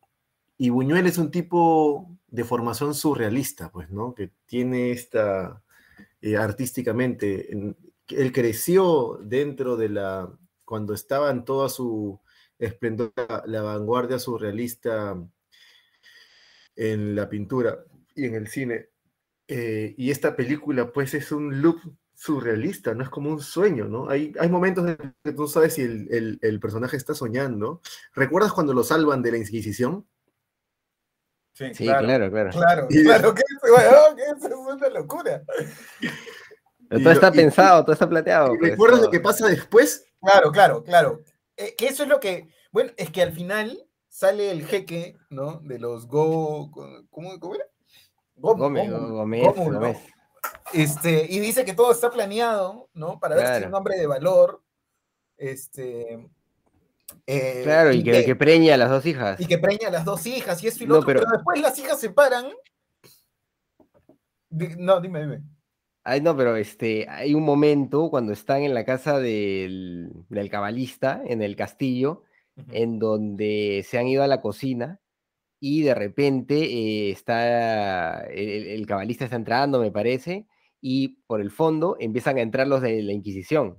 [0.58, 4.14] Buñuel es un tipo de formación surrealista, pues, ¿no?
[4.14, 5.62] Que tiene esta,
[6.20, 7.76] eh, artísticamente, en-
[8.08, 10.30] él creció dentro de la,
[10.64, 12.20] cuando estaba en toda su
[12.58, 15.16] esplendor, la, la vanguardia surrealista
[16.76, 17.84] en la pintura
[18.14, 18.88] y en el cine.
[19.48, 21.80] Eh, y esta película, pues, es un loop
[22.24, 24.08] surrealista, no es como un sueño, ¿no?
[24.08, 27.82] Hay, hay momentos en que tú sabes si el, el- el personaje está soñando.
[28.14, 30.06] ¿Recuerdas cuando lo salvan de la Inquisición?
[31.52, 32.06] Sí, Sí, claro.
[32.06, 32.50] claro, claro.
[32.50, 33.42] Claro, Y- claro, que
[34.22, 35.42] eso es una locura.
[36.88, 38.54] Pero todo está y- pensado, todo está plateado.
[38.54, 40.06] ¿Y pues, ¿Recuerdas lo que pasa después?
[40.22, 41.20] Claro, claro, claro.
[41.58, 45.60] Eh, que eso es lo que, bueno, es que al final sale el jeque, ¿no?
[45.62, 46.70] De los Go,
[47.10, 47.64] ¿cómo, cómo era?
[48.36, 49.42] Gómez, Gómez.
[49.54, 49.98] Gómez.
[50.72, 53.18] Este, y dice que todo está planeado, ¿no?
[53.20, 54.62] Para ver si es un hombre de valor.
[55.36, 56.28] Este.
[57.26, 59.40] eh, Claro, y que, que preña a las dos hijas.
[59.40, 61.20] y que preña a las dos hijas y esto y lo No, otro, pero...
[61.20, 62.46] pero- después las hijas se paran.
[64.50, 65.42] No, dime, dime.
[66.04, 71.22] Ay, no, pero este, hay un momento cuando están en la casa del, del cabalista,
[71.24, 72.24] en el castillo,
[72.70, 75.00] en donde se han ido a la cocina
[75.66, 80.46] y de repente eh, está, el, el- cabalista está entrando, me parece,
[80.80, 83.78] y por el fondo empiezan a entrar los de la Inquisición.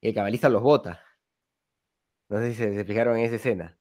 [0.00, 1.00] Y el cabalista los bota.
[2.28, 3.76] No sé si se, se fijaron en esa escena.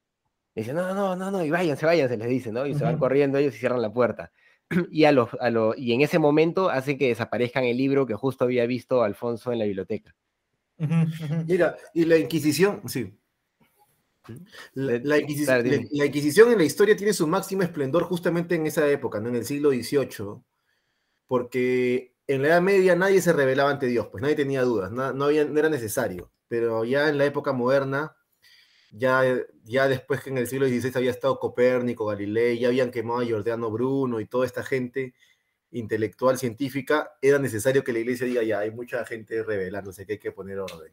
[0.56, 2.66] Dice, no, no, no, no, y váyanse, váyanse, les dice, ¿no?
[2.66, 4.32] Y se van corriendo ellos y cierran la puerta.
[4.92, 8.16] Y, a los, a lo- y en ese momento hacen que desaparezcan el libro que
[8.16, 10.16] justo había visto Alfonso en la biblioteca.
[11.48, 13.14] Mira, y la Inquisición, sí.
[14.74, 15.88] La, la Inquisi- claro, la- dime.
[15.92, 19.30] la Inquisición en la historia tiene su máximo esplendor justamente en esa época, ¿no?
[19.30, 20.44] En el siglo XVIII,
[21.28, 25.14] porque en la Edad Media nadie se rebelaba ante Dios, pues nadie tenía dudas, na-
[25.14, 28.16] no, había, no era necesario, pero ya en la época moderna,
[28.92, 29.24] ya,
[29.64, 33.26] ya después que en el siglo XVI había estado Copérnico, Galilei, ya habían quemado a
[33.26, 35.14] Giordano Bruno y toda esta gente
[35.72, 40.20] intelectual, científica, era necesario que la iglesia diga, ya, hay mucha gente rebelándose, que hay
[40.20, 40.92] que poner orden.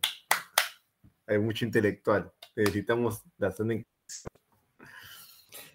[1.26, 2.32] Hay mucho intelectual.
[2.54, 3.82] Necesitamos la zona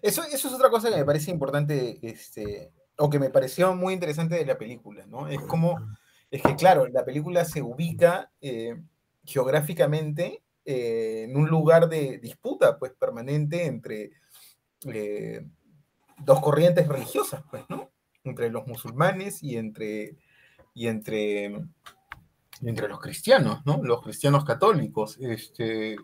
[0.00, 3.94] Eso, eso es otra cosa que me parece importante, este, o que me pareció muy
[3.94, 5.28] interesante de la película, ¿no?
[5.28, 5.78] Es como,
[6.30, 8.80] es que claro, la película se ubica eh,
[9.24, 14.12] geográficamente eh, en un lugar de disputa, pues, permanente entre
[14.86, 15.46] eh,
[16.18, 17.90] dos corrientes religiosas, pues, ¿no?
[18.24, 20.16] Entre los musulmanes y entre,
[20.74, 21.64] y entre,
[22.62, 23.80] entre los cristianos, ¿no?
[23.82, 25.96] Los cristianos católicos, este...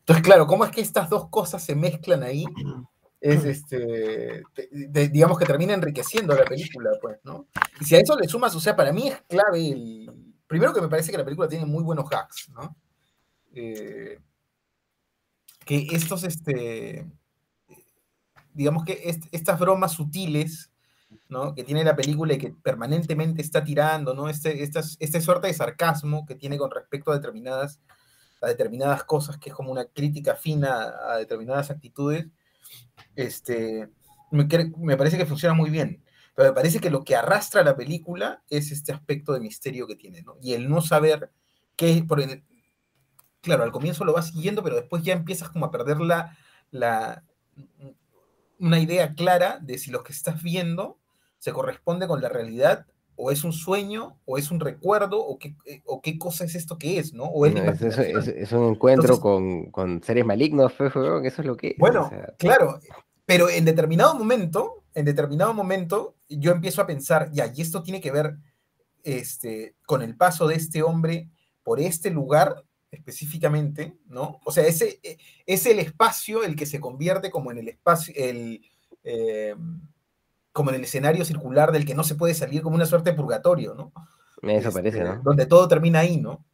[0.00, 2.44] Entonces, claro, ¿cómo es que estas dos cosas se mezclan ahí?
[3.20, 7.46] es este, te- digamos que termina enriqueciendo la película, pues, ¿no?
[7.80, 10.10] Y si a eso le sumas, o sea, para mí es clave el...
[10.48, 12.76] Primero que me parece que la película tiene muy buenos hacks, ¿no?
[13.54, 14.18] Eh,
[15.64, 17.06] que estos, este,
[18.52, 20.71] digamos que est- estas bromas sutiles,
[21.28, 21.54] ¿no?
[21.54, 24.28] Que tiene la película y que permanentemente está tirando, ¿no?
[24.28, 27.80] Este, esta suerte de sarcasmo que tiene con respecto a determinadas,
[28.42, 32.26] determinadas cosas, que es como una crítica fina a determinadas actitudes,
[33.16, 33.88] este,
[34.30, 34.46] me,
[34.78, 36.02] me parece que funciona muy bien.
[36.34, 39.96] Pero me parece que lo que arrastra la película es este aspecto de misterio que
[39.96, 40.36] tiene, ¿no?
[40.40, 41.30] Y el no saber
[41.76, 42.44] qué, el-
[43.42, 46.36] claro, al comienzo lo vas siguiendo, pero después ya empiezas como a perder la,
[46.70, 47.24] la,
[48.58, 50.98] una idea clara de si lo que estás viendo
[51.42, 52.86] se corresponde con la realidad,
[53.16, 56.54] o es un sueño, o es un recuerdo, o qué, eh, o qué cosa es
[56.54, 57.24] esto que es, ¿no?
[57.24, 58.20] O es la No, es, es- imaginación.
[58.36, 61.74] es- es un encuentro Entonces- con, con seres malignos, pues, eso es lo que o
[61.80, 62.78] Bueno, sea, claro,
[63.26, 68.00] pero en determinado momento, en determinado momento, yo empiezo a pensar, ya, y esto tiene
[68.00, 68.36] que ver
[69.02, 71.28] este, con el paso de este hombre
[71.64, 72.62] por este lugar
[72.92, 74.38] específicamente, ¿no?
[74.44, 78.14] O sea, ese eh, es el espacio el que se convierte como en el espacio,
[78.16, 78.60] el,
[79.02, 79.56] eh,
[80.52, 83.16] como en el escenario circular del que no se puede salir, como una suerte de
[83.16, 83.92] purgatorio, ¿no?
[84.42, 85.20] eso Este, parece, ¿no?
[85.22, 86.44] Donde todo termina ahí, ¿no?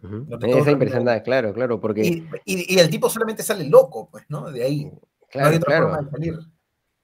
[0.00, 3.64] Donde todo Esa impresión da, claro, claro, porque, Y, y- y el tipo solamente sale
[3.68, 4.50] loco, pues, ¿no?
[4.50, 4.84] De ahí.
[4.86, 4.98] no hay
[5.30, 5.88] claro, otra claro.
[5.88, 6.38] forma de salir.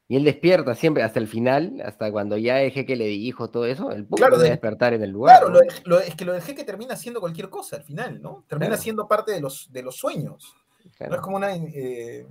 [0.08, 3.64] Y él despierta siempre hasta el final, hasta cuando ya dejé que le dijo todo
[3.66, 5.38] eso, el pum, Claro, debe de- despertar en el lugar.
[5.38, 5.60] Claro, ¿no?
[5.60, 8.44] lo, lo- es que lo dejé que termina siendo cualquier cosa al final, ¿no?
[8.48, 8.82] Termina Claro.
[8.82, 10.52] siendo parte de los, de los sueños.
[10.96, 11.10] Claro.
[11.10, 11.54] No es como una.
[11.54, 12.26] eh,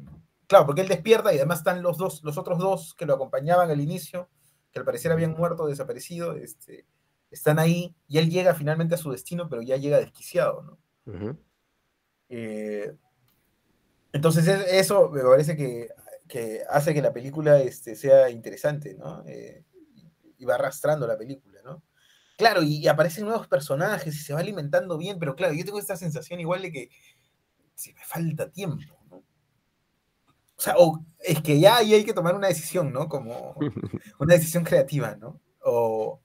[0.49, 3.69] claro, porque él despierta y además están los dos, los otros dos que lo acompañaban
[3.69, 4.29] al inicio,
[4.71, 6.87] que al parecer habían muerto, desaparecido, este,
[7.29, 11.37] están ahí y él llega finalmente a su destino, pero ya llega desquiciado, ¿no?
[12.29, 12.95] Eh,
[14.11, 15.89] entonces eso me parece que,
[16.27, 19.23] que hace que la película este, sea interesante, ¿no?
[19.27, 19.63] Eh,
[20.39, 21.83] y va arrastrando la película, ¿no?
[22.37, 25.77] Claro, y, y aparecen nuevos personajes y se va alimentando bien, pero claro, yo tengo
[25.77, 26.89] esta sensación igual de que
[27.75, 28.98] si me falta tiempo.
[30.59, 33.07] O sea, o es que ya ahí hay que tomar una decisión, ¿no?
[33.07, 33.55] Como
[34.19, 35.39] una decisión creativa, ¿no?
[35.63, 36.19] O,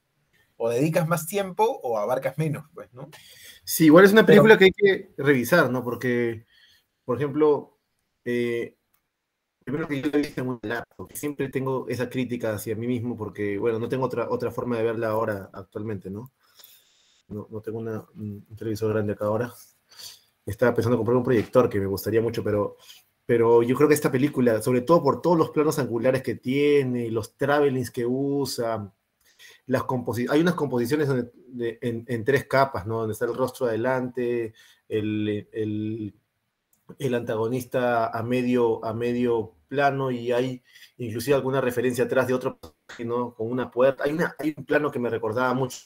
[0.56, 3.08] o dedicas más tiempo o abarcas menos, pues, ¿no?
[3.62, 5.84] Sí, igual es una Pero- película que hay que revisar, ¿no?
[5.84, 6.46] Porque,
[7.04, 7.78] por ejemplo,
[8.24, 8.76] eh,
[9.64, 12.88] primero que yo la he visto en un laptop, siempre tengo esa crítica hacia mí
[12.88, 16.32] mismo porque, bueno, no tengo otra, otra forma de verla ahora, actualmente, ¿no?
[17.28, 19.54] No, no tengo una- un un televisor grande acá ahora.
[20.44, 22.76] Estaba pensando en comprar un proyector que me gustaría mucho, pero,
[23.26, 27.10] pero yo creo que esta película, sobre todo por todos los planos angulares que tiene,
[27.10, 28.92] los travelings que usa,
[29.66, 29.84] las
[30.30, 32.98] hay unas composiciones donde- de- en, en tres capas, ¿no?
[33.00, 34.54] Donde está el rostro adelante,
[34.88, 36.14] el, el-
[36.98, 40.62] el antagonista a medio, a medio plano y hay
[40.98, 42.58] inclusive alguna referencia atrás de otro,
[43.04, 43.34] ¿no?
[43.34, 44.04] Con una puerta.
[44.04, 45.78] Hay, una- hay un plano que me recordaba mucho.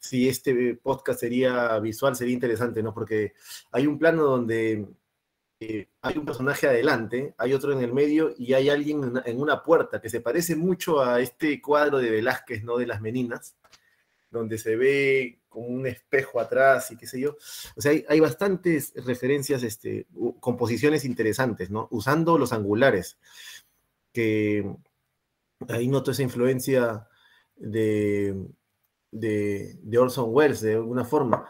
[0.00, 2.92] Si este podcast sería visual, sería interesante, ¿no?
[2.94, 3.32] Porque
[3.72, 4.86] hay un plano donde
[5.60, 9.62] eh, hay un personaje adelante, hay otro en el medio y hay alguien en una,
[9.64, 12.76] puerta que se parece mucho a este cuadro de Velázquez, ¿no?
[12.78, 13.56] De las meninas,
[14.30, 17.36] donde se ve como un espejo atrás y qué sé yo.
[17.74, 20.06] O sea, hay, bastantes referencias, este,
[20.38, 21.88] composiciones interesantes, ¿no?
[21.90, 23.18] Usando los angulares,
[24.12, 24.64] que
[25.68, 27.08] ahí noto esa influencia
[27.56, 28.46] de,
[29.10, 31.48] de, de Orson Welles, de alguna forma.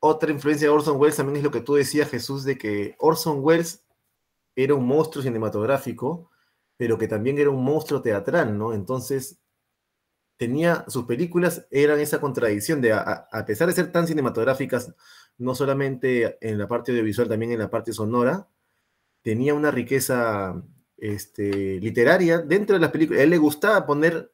[0.00, 3.38] Otra influencia de Orson Welles también es lo que tú decías, Jesús, de que Orson
[3.42, 3.84] Welles
[4.54, 6.30] era un monstruo cinematográfico,
[6.76, 8.72] pero que también era un monstruo teatral, ¿no?
[8.72, 9.38] Entonces,
[10.36, 14.94] tenía, sus películas eran esa contradicción de, a, pesar de ser tan cinematográficas,
[15.38, 18.48] no solamente en la parte audiovisual, también en la parte sonora,
[19.22, 20.62] tenía una riqueza
[20.96, 23.20] este, literaria dentro de las películas.
[23.20, 24.32] A él le gustaba poner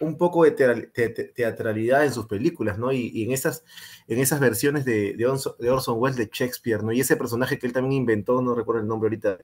[0.00, 2.92] un poco de teatral- te- te- teatralidad en sus películas, ¿no?
[2.92, 3.64] Y, en, esas,
[4.08, 6.92] en esas versiones de, Orson, Welles de Shakespeare, ¿no?
[6.92, 9.38] Y ese personaje que él también inventó, no recuerdo el nombre ahorita,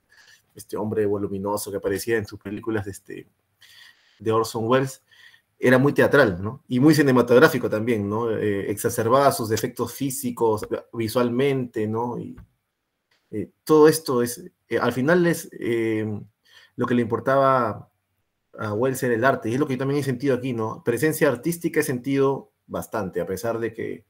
[0.54, 3.26] este hombre voluminoso que aparecía en sus películas de, este,
[4.18, 5.02] de Orson Welles,
[5.58, 6.64] era muy teatral, ¿no?
[6.68, 8.30] Y muy cinematográfico también, ¿no?
[8.30, 12.18] Eh, exacerbaba sus defectos físicos visualmente, ¿no?
[12.18, 12.34] Y
[13.30, 15.48] eh, todo esto es, eh, al final es
[16.76, 17.90] lo que le importaba
[18.60, 20.84] a Wells era el arte, y es lo que también he sentido aquí, ¿no?
[20.84, 24.04] Presencia artística he sentido bastante, a pesar de que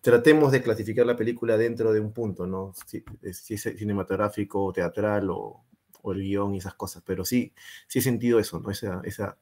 [0.00, 2.72] tratemos de clasificar la película dentro de un punto, ¿no?
[2.86, 5.64] Si, si es cinematográfico, teatral o,
[6.04, 7.52] el guion y esas cosas, pero sí,
[7.88, 8.70] sí he sentido eso, ¿no?
[8.70, 9.36] Esa, esa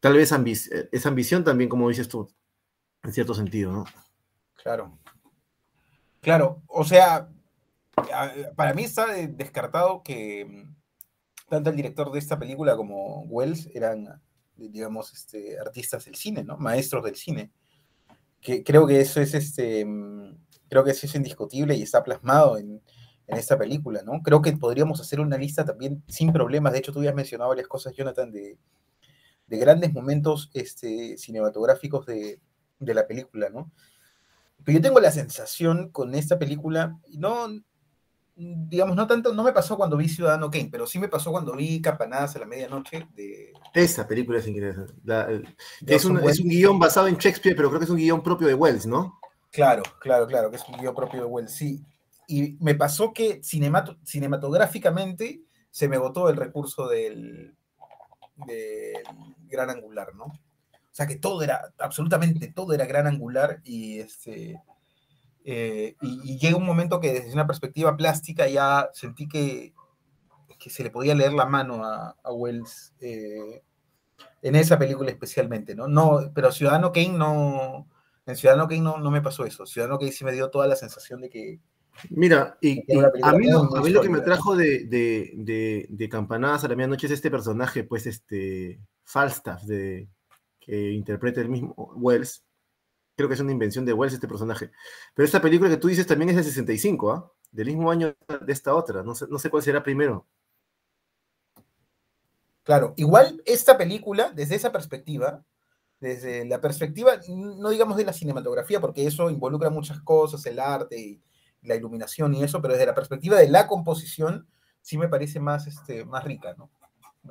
[0.00, 2.28] tal vez ambi esa ambición también, como dices tú,
[3.04, 3.84] en cierto sentido, ¿no?
[4.62, 4.98] Claro.
[6.20, 7.30] Claro, o sea,
[8.56, 10.66] para mí está descartado que
[11.48, 14.20] tanto el director de esta película como Wells eran,
[14.56, 16.56] digamos, este, artistas del cine, ¿no?
[16.58, 17.50] Maestros del cine.
[18.40, 19.84] Que creo que eso es este,
[20.68, 22.80] creo que eso es indiscutible y está plasmado en,
[23.26, 24.22] en, esta película, ¿no?
[24.22, 26.72] Creo que podríamos hacer una lista también sin problemas.
[26.72, 28.58] De hecho, tú ya has mencionado varias cosas, Jonathan, de,
[29.46, 32.40] de grandes momentos este, cinematográficos de,
[32.78, 33.72] de la película, ¿no?
[34.64, 37.48] Pero yo tengo la sensación con esta película, no,
[38.38, 41.56] digamos, no tanto, no me pasó cuando vi Ciudadano Kane, pero sí me pasó cuando
[41.56, 43.52] vi Capanadas a la medianoche de...
[43.74, 44.46] Esa película es.
[45.04, 47.96] La, el, es, un, es, un, guion basado en Shakespeare, pero creo que es un
[47.96, 49.18] guion propio de Wells, ¿no?
[49.50, 51.84] Claro, claro, claro, que es un guion propio de Wells, sí.
[52.28, 57.56] Y me pasó que cinemato, cinematográficamente se me votó el recurso del,
[58.46, 59.02] del
[59.48, 60.26] gran angular, ¿no?
[60.26, 64.60] O sea que todo era, absolutamente todo era gran angular y este...
[65.44, 69.72] Eh, y, y, llega un momento que desde una perspectiva plástica ya sentí que,
[70.58, 73.62] que se le podía leer la mano a, a Wells eh,
[74.42, 75.88] en esa película especialmente, ¿no?
[75.88, 77.88] no pero Ciudadano Kane no,
[78.26, 79.64] en Ciudadano Kane no, no me pasó eso.
[79.64, 81.60] Ciudadano Kane sí me dio toda la sensación de que...
[82.10, 85.86] Mira, y, y a mí, lo, a mí lo que me trajo de, de, de,
[85.88, 90.08] de, Campanadas a la medianoche es este personaje, pues, este, Falstaff, de,
[90.60, 92.44] que interpreta el mismo Wells,
[93.18, 94.70] creo que es una invención de Wells este personaje.
[95.12, 97.32] Pero esta película que tú dices también es de 65, ¿ah?
[97.50, 99.02] Del mismo año de esta otra.
[99.02, 100.24] No sé, no sé cuál será primero.
[102.62, 105.44] Claro, igual esta película, desde esa perspectiva,
[105.98, 110.96] desde la perspectiva, no digamos de la cinematografía, porque eso involucra muchas cosas, el arte
[110.96, 111.22] y
[111.62, 114.46] la iluminación y eso, pero desde la perspectiva de la composición,
[114.80, 116.70] sí me parece más, este, más rica, ¿no?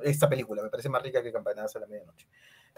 [0.02, 2.28] Esta película me parece más rica que Campanadas a la Medianoche.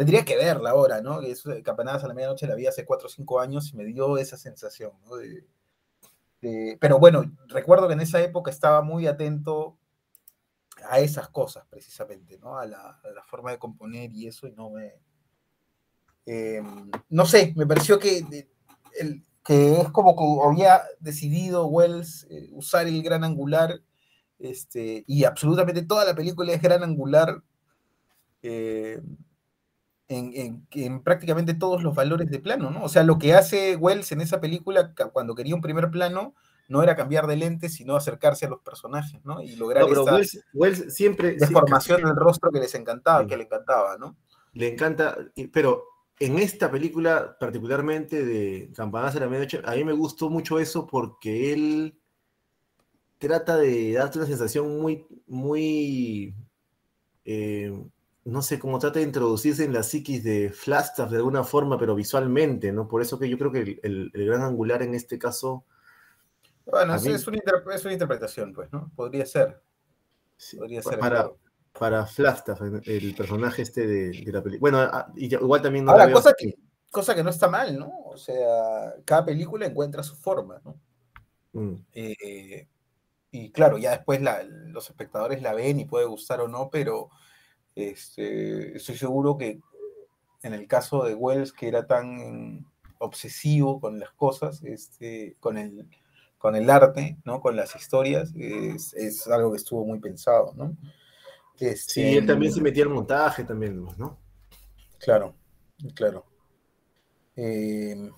[0.00, 1.20] Tendría que verla ahora, ¿no?
[1.20, 4.16] Eso Campanadas a la Medianoche la vi hace 4 o 5 años y me dio
[4.16, 5.16] esa sensación, ¿no?
[6.80, 9.76] pero bueno, recuerdo que en esa época estaba muy atento
[10.88, 12.58] a esas cosas precisamente, ¿no?
[12.58, 14.94] A la, forma de componer y eso, y no me...
[16.24, 18.24] Em, no sé, me pareció que,
[18.98, 23.82] el, que es como que había decidido Wells eh, usar el gran angular,
[24.38, 27.42] este, y absolutamente toda la película es gran angular
[28.42, 29.02] eh,
[30.10, 32.82] en, en, prácticamente todos los valores de plano, ¿no?
[32.82, 36.34] O sea, lo que hace Wells en esa película, cuando quería un primer plano,
[36.68, 39.40] no era cambiar de lente, sino acercarse a los personajes, ¿no?
[39.40, 40.04] Y lograr no, pero
[40.52, 44.16] Wells, siempre deformación del rostro que les encantaba, que le encantaba, ¿no?
[44.52, 45.16] Le encanta,
[45.52, 45.84] pero
[46.18, 50.86] en esta película particularmente de Campanadas de la Medianoche, a mí me gustó mucho eso
[50.88, 51.98] porque él
[53.18, 56.34] trata de darte una sensación muy, muy,
[57.24, 57.72] eh,
[58.24, 61.94] no sé, cómo trata de introducirse en la psiquis de Flagstaff de alguna forma, pero
[61.94, 62.88] visualmente, ¿no?
[62.88, 65.64] Por eso que yo creo que el gran angular en este caso
[66.70, 68.90] bueno, es, una interpretación, pues, ¿no?
[68.94, 69.60] Podría ser.
[70.56, 70.98] Podría ser.
[70.98, 71.30] Para,
[71.76, 74.60] para Flagstaff, el personaje este de, la película.
[74.60, 76.54] Bueno, ah, igual también no Ahora, cosa, que,
[76.90, 77.92] cosa que no está mal, ¿no?
[78.06, 80.80] O sea, cada película encuentra su forma, ¿no?
[81.52, 81.74] Mm.
[81.92, 82.68] Eh,
[83.32, 84.20] y claro, ya después
[84.66, 87.10] los espectadores la ven y puede gustar o no, pero
[87.74, 89.60] este, estoy seguro que
[90.42, 92.66] en el caso de Wells, que era tan
[92.98, 95.86] obsesivo con las cosas, este, con el
[96.40, 97.42] con el arte, ¿no?
[97.42, 100.74] Con las historias, es, algo que estuvo muy pensado, ¿no?
[101.76, 104.18] sí, él también se metía al montaje también, ¿no?
[104.98, 105.34] Claro,
[105.94, 106.24] claro.
[107.36, 108.10] Eh,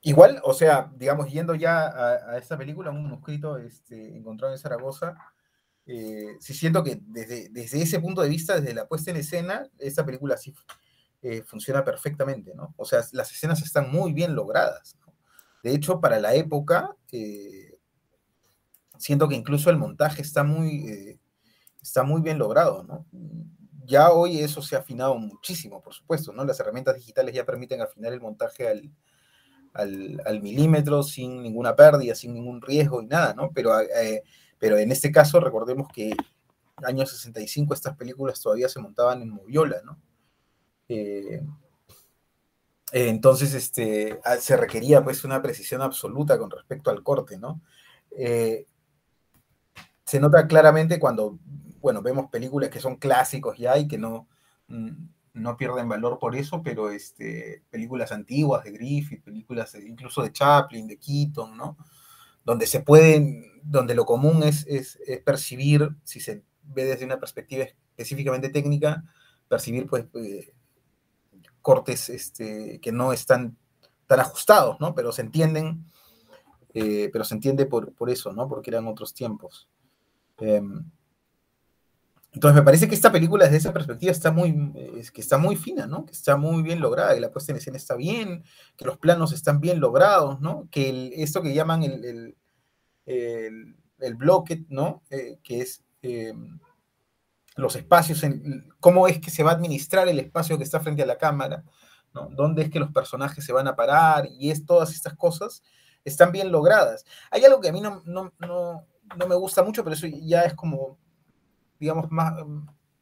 [0.00, 1.84] igual, o sea, digamos, yendo ya
[2.32, 5.31] a, esta película, un manuscrito este, encontrado en Zaragoza,
[5.86, 9.68] eh, sí siento que desde, desde, ese punto de vista, desde la puesta en escena,
[9.78, 10.54] esta película sí
[11.22, 12.74] eh, funciona perfectamente, ¿no?
[12.76, 14.96] O sea, las escenas están muy bien logradas.
[15.62, 17.78] De hecho, para la época, eh,
[18.98, 21.20] siento que incluso el montaje está muy, eh,
[21.80, 23.06] está muy bien logrado, ¿no?
[23.84, 26.44] Ya hoy eso se ha afinado muchísimo, por supuesto, ¿no?
[26.44, 32.60] Las herramientas digitales ya permiten afinar el montaje al, milímetro sin ninguna pérdida, sin ningún
[32.60, 33.50] riesgo y nada, ¿no?
[33.52, 34.22] Pero, eh,
[34.62, 36.14] pero en este caso, recordemos que
[36.84, 39.98] año 65 estas películas todavía se montaban en moviola, ¿no?
[40.88, 41.42] Eh,
[42.92, 47.60] entonces, este, ah, se requería pues una precisión absoluta con respecto al corte, ¿no?
[48.16, 48.66] Eh,
[50.04, 51.40] se nota claramente cuando,
[51.80, 54.28] bueno, vemos películas que son clásicos ya y que no,
[54.68, 54.90] mm,
[55.32, 60.86] no pierden valor por eso, pero este, películas antiguas de Griffith, películas incluso de Chaplin,
[60.86, 61.76] de Keaton, ¿no?
[62.44, 67.66] Donde se pueden, donde lo común es, es, percibir, si se ve desde una perspectiva
[67.96, 69.04] específicamente técnica,
[69.48, 70.52] percibir pues eh,
[71.60, 73.56] cortes este, que no están
[74.06, 74.94] tan ajustados, ¿no?
[74.94, 75.84] Pero se entienden,
[76.74, 78.48] eh, pero se entiende por, eso, ¿no?
[78.48, 79.68] Porque eran otros tiempos.
[80.38, 80.84] Em,
[82.32, 84.72] entonces me parece que esta película desde esa perspectiva está muy,
[85.12, 86.06] que está muy fina, ¿no?
[86.06, 88.44] Que está muy bien lograda, que la puesta en escena está bien,
[88.76, 90.66] que los planos están bien logrados, ¿no?
[90.70, 92.34] Que esto que llaman el,
[93.04, 95.02] el, el, bloque, ¿no?
[95.10, 96.58] Eh, que es em,
[97.56, 101.02] los espacios, en, cómo es que se va a administrar el espacio que está frente
[101.02, 101.64] a la cámara,
[102.14, 102.28] ¿no?
[102.30, 105.62] dónde es que los personajes se van a parar y es todas estas cosas
[106.04, 107.04] están bien logradas.
[107.30, 110.42] Hay algo que a mí no, no, no, no me gusta mucho, pero eso ya
[110.42, 110.98] es como,
[111.82, 112.34] digamos, más,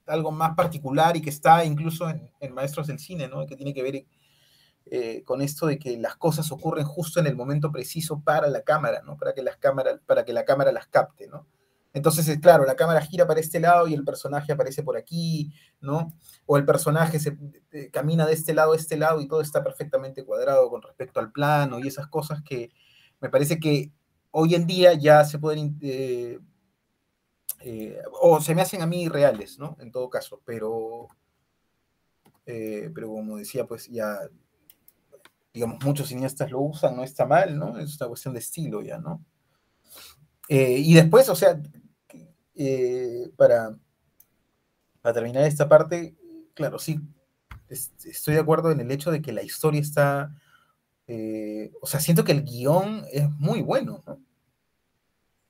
[0.06, 3.46] algo más particular y que está incluso en, Maestros del Cine, ¿no?
[3.46, 4.06] que tiene que ver
[4.86, 8.62] eh, con esto de que las cosas ocurren justo en el momento preciso para la
[8.62, 9.18] cámara, ¿no?
[9.18, 11.28] para, que las cámaras, para que la cámara las capte.
[11.28, 11.46] ¿no?
[11.92, 15.52] Entonces, claro, la cámara gira para este lado y el personaje aparece por aquí,
[15.82, 16.14] ¿no?
[16.46, 17.36] O el personaje se
[17.72, 21.20] eh, camina de este lado a este lado y todo está perfectamente cuadrado con respecto
[21.20, 22.70] al plano y esas cosas que
[23.20, 23.92] me parece que
[24.30, 26.38] hoy en día ya se pueden, eh,
[27.60, 29.76] eh, o se me hacen a mí reales, ¿no?
[29.80, 31.08] En todo caso, pero,
[32.44, 34.18] pero como decía, pues ya,
[35.54, 37.78] digamos, muchos cineastas lo usan, no está mal, ¿no?
[37.78, 39.24] Es una cuestión de estilo ya, ¿no?
[40.52, 41.62] y después, o sea,
[42.62, 43.74] eh, para,
[45.00, 46.14] para terminar esta parte,
[46.52, 47.00] claro, sí,
[47.70, 50.36] estoy de acuerdo en el hecho de que la historia está,
[51.06, 54.02] eh, o sea, siento que el guion es muy bueno,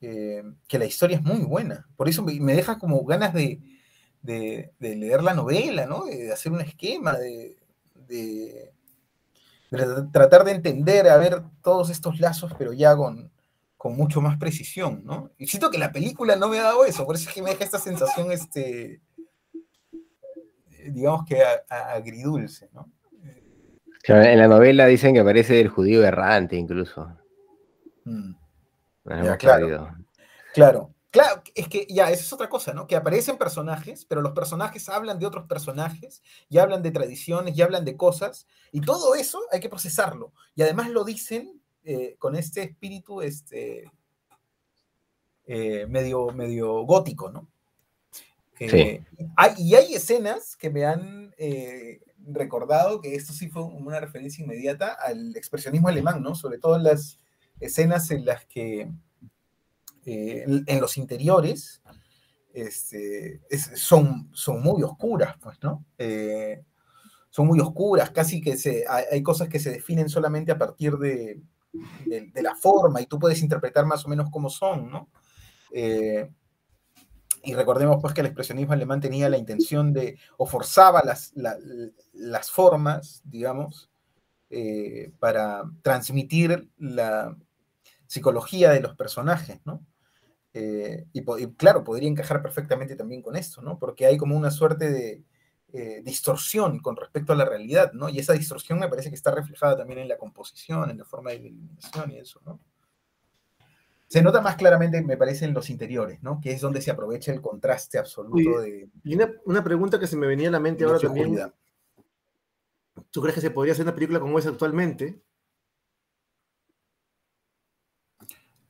[0.01, 1.87] eh, que la historia es muy buena.
[1.97, 3.61] Por eso me, deja como ganas de,
[4.23, 6.05] de, de leer la novela, ¿no?
[6.05, 7.57] De hacer un esquema, de,
[10.13, 13.31] tratar de entender, a ver todos estos lazos, pero ya con,
[13.77, 15.31] con mucho más precisión, ¿no?
[15.39, 17.51] Y siento que la película no me ha dado eso, por eso es que me
[17.51, 19.01] deja esta sensación, este,
[20.89, 22.91] digamos que a- a- agridulce, ¿no?
[24.03, 27.07] Claro, En la novela dicen que aparece el judío errante incluso.
[28.05, 28.33] Mm.
[29.25, 29.67] Ya, claro.
[30.53, 32.87] Claro, claro, es que ya, esa es otra cosa, ¿no?
[32.87, 37.63] Que aparecen personajes, pero los personajes hablan de otros personajes, y hablan de tradiciones, y
[37.63, 40.33] hablan de cosas, y todo eso hay que procesarlo.
[40.55, 43.91] Y además lo dicen eh, con este espíritu este,
[45.47, 47.49] eh, medio, medio gótico, ¿no?
[48.77, 49.03] Eh,
[49.37, 54.45] hay- y hay escenas que me han eh, recordado que esto sí fue una referencia
[54.45, 56.35] inmediata al expresionismo alemán, ¿no?
[56.35, 57.19] Sobre todo en las
[57.61, 58.91] escenas en las que
[60.07, 61.83] eh, en, los interiores
[62.53, 65.85] este, es- son, son muy oscuras, pues, ¿no?
[65.99, 66.63] Eh,
[67.29, 71.41] son muy oscuras, casi que se, hay, cosas que se definen solamente a partir de,
[72.07, 75.09] de- la forma y tú puedes interpretar más o menos cómo son, ¿no?
[75.73, 76.29] Eh,
[77.43, 81.57] y recordemos pues que el expresionismo alemán tenía la intención de, o forzaba las, la-
[82.13, 83.91] las formas, digamos,
[85.21, 87.37] para transmitir la
[88.11, 89.87] psicología de los personajes, ¿no?
[90.53, 93.79] Eh, y, y claro, podría encajar perfectamente también con esto, ¿no?
[93.79, 95.23] Porque hay como una suerte de
[95.73, 98.09] eh, distorsión con respecto a la realidad, ¿no?
[98.09, 101.31] Y esa distorsión me parece que está reflejada también en la composición, en la forma
[101.31, 102.59] de la iluminación y eso, ¿no?
[104.09, 106.41] Se nota más claramente, me parece, en los interiores, ¿no?
[106.41, 110.17] Que es donde se aprovecha el contraste absoluto de, Y una, una pregunta que se
[110.17, 111.53] me venía a la mente ahora y también.
[113.13, 115.23] ¿Tú crees que se podría hacer una película como esa actualmente?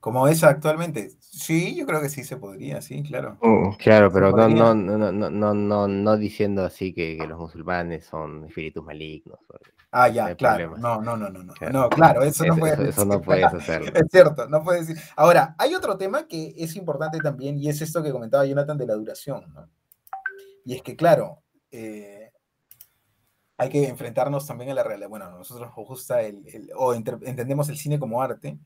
[0.00, 1.10] Como esa actualmente.
[1.20, 3.36] Sí, yo creo que sí se podría, sí, claro.
[3.42, 7.26] Mm, Claro, pero no, no, no, no, no, no, no, no diciendo así que, que
[7.26, 9.38] los musulmanes son espíritus malignos.
[9.92, 10.76] Ah, No ya, hay claro.
[10.78, 11.52] No, no, no, no, no.
[11.52, 11.72] Claro.
[11.80, 13.90] No, claro, eso no Eso- puedes eso- eso no puedes hacerlo.
[13.94, 15.02] Es cierto, no puedes decir.
[15.16, 18.86] Ahora, hay otro tema que es importante también y es esto que comentaba Jonathan de
[18.86, 19.68] la duración, ¿no?
[20.64, 22.30] Y es que, claro, eh,
[23.58, 25.08] hay que enfrentarnos también a la realidad.
[25.10, 28.58] Bueno, nosotros nos gusta el, el- o inter- entendemos el cine como arte,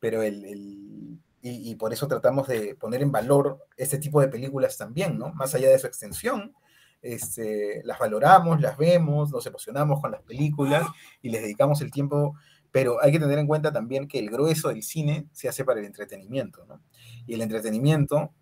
[0.00, 4.76] pero el, el- y, por eso tratamos de poner en valor este tipo de películas
[4.76, 5.32] también, ¿no?
[5.34, 6.52] Más allá de su extensión,
[7.00, 10.86] este, las valoramos, las vemos, nos emocionamos con las películas
[11.22, 12.34] y les dedicamos el tiempo,
[12.72, 15.80] pero hay que tener en cuenta también que el grueso del cine se hace para
[15.80, 16.82] el entretenimiento, ¿no?
[17.26, 18.32] Y el entretenimiento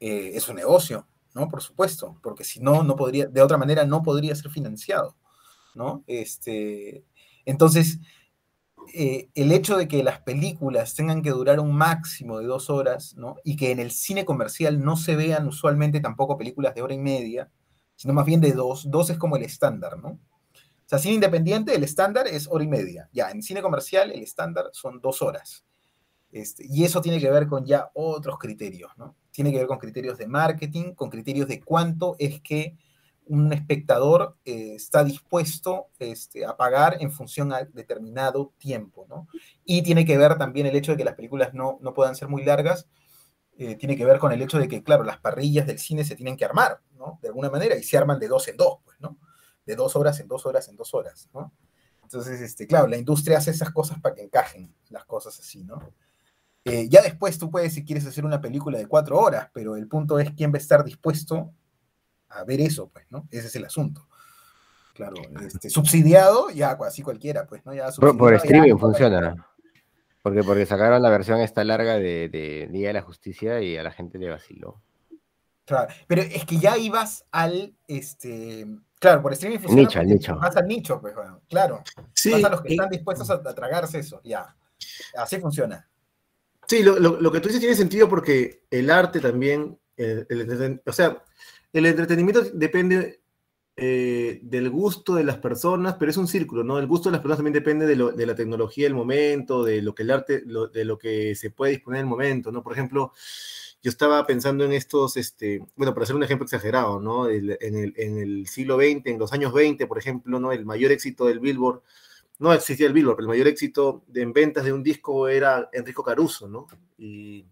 [0.00, 1.48] eh, es un negocio, ¿no?
[1.48, 5.16] Por supuesto, porque si no, no podría, de otra manera no podría ser financiado,
[5.74, 6.02] ¿no?
[6.06, 7.04] Este,
[7.44, 7.98] entonces,
[8.94, 13.14] eh, el hecho de que las películas tengan que durar un máximo de dos horas,
[13.16, 13.36] ¿no?
[13.44, 16.98] Y que en el cine comercial no se vean usualmente tampoco películas de hora y
[16.98, 17.50] media,
[17.96, 20.08] sino más bien de dos, dos es como el estándar, ¿no?
[20.08, 20.18] O
[20.86, 23.08] sea, cine independiente, el estándar es hora y media.
[23.12, 25.64] Ya, en cine comercial, el estándar son dos horas.
[26.30, 29.16] Este, y eso tiene que ver con ya otros criterios, ¿no?
[29.30, 32.76] Tiene que ver con criterios de marketing, con criterios de cuánto es que
[33.26, 39.28] un espectador eh, está dispuesto este, a pagar en función a determinado tiempo, ¿no?
[39.64, 42.28] Y tiene que ver también el hecho de que las películas no, no puedan ser
[42.28, 42.88] muy largas,
[43.58, 46.16] eh, tiene que ver con el hecho de que, claro, las parrillas del cine se
[46.16, 47.18] tienen que armar, ¿no?
[47.22, 49.18] De alguna manera, y se arman de dos en dos, pues, ¿no?
[49.64, 51.52] De dos horas en dos horas en dos horas, ¿no?
[52.02, 55.78] Entonces, este, claro, la industria hace esas cosas para que encajen las cosas así, ¿no?
[56.64, 59.88] Eh, ya después tú puedes, si quieres hacer una película de cuatro horas, pero el
[59.88, 61.52] punto es quién va a estar dispuesto
[62.34, 63.26] a ver eso, pues, ¿no?
[63.30, 64.06] Ese es el asunto.
[64.94, 65.14] Claro,
[65.46, 67.72] este, subsidiado, ya así cualquiera, pues, ¿no?
[67.74, 69.46] Ya Por, ya, streaming no, funciona.
[70.22, 73.82] Porque, porque sacaron la versión esta larga de, de Día de la Justicia y a
[73.82, 74.80] la gente le vaciló.
[75.64, 78.66] Claro, pero es que ya ibas al, este,
[78.98, 80.36] claro, por streaming funciona Nicho, al nicho.
[80.36, 81.82] Vas al nicho, pues, bueno, claro.
[82.14, 84.54] Sí, Vas a los que y- están dispuestos a, a tragarse eso, ya.
[85.16, 85.88] Así funciona.
[86.68, 90.82] Sí, lo, lo- lo que tú dices tiene sentido porque el arte también, el- el
[90.84, 91.22] o sea,
[91.72, 93.22] el entretenimiento depende
[93.76, 96.78] eh, del gusto de las personas, pero es un círculo, ¿no?
[96.78, 99.94] El gusto de las personas también depende de, de la tecnología del momento, de lo
[99.94, 102.62] que el arte, de lo que se puede disponer en el momento, ¿no?
[102.62, 103.12] Por ejemplo,
[103.82, 107.28] yo estaba pensando en estos, este, bueno, para hacer un ejemplo exagerado, ¿no?
[107.28, 110.52] El- en, el, en el siglo XX, en los años 20, por ejemplo, ¿no?
[110.52, 111.82] El mayor éxito del Billboard,
[112.38, 115.68] no existía el Billboard, pero el mayor éxito de, en ventas de un disco era
[115.72, 116.66] Enrico Caruso, ¿no?
[116.98, 117.46] Y,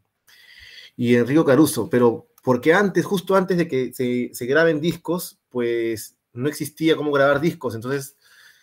[0.97, 6.49] y Enrico Caruso, pero porque antes, justo antes de que se, graben discos, pues no
[6.49, 8.17] existía cómo grabar discos, entonces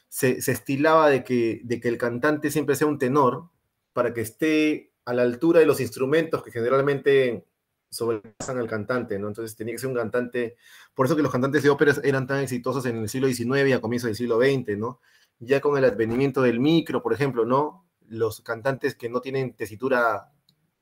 [0.10, 3.50] se, se estilaba de que, de que el cantante siempre sea un tenor
[3.94, 7.46] para que esté a la altura de los instrumentos que generalmente
[7.90, 9.28] sobrepasan al cantante, ¿no?
[9.28, 10.58] Entonces tenía que ser un cantante,
[10.94, 13.74] por eso que los cantantes de óperas eran tan exitosos en el siglo XIX y
[13.74, 15.00] a comienzos del siglo XX, ¿no?
[15.40, 17.86] Ya con el advenimiento del micro, por ejemplo, ¿no?
[18.08, 20.34] Los cantantes que no tienen tesitura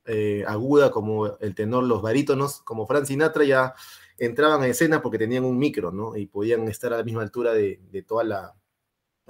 [0.06, 3.74] eh, aguda como el tenor, los barítonos, como Frank Sinatra, ya
[4.18, 6.16] entraban a escena porque tenían un micro, ¿no?
[6.16, 8.56] Y podían estar a la misma altura de, de toda la,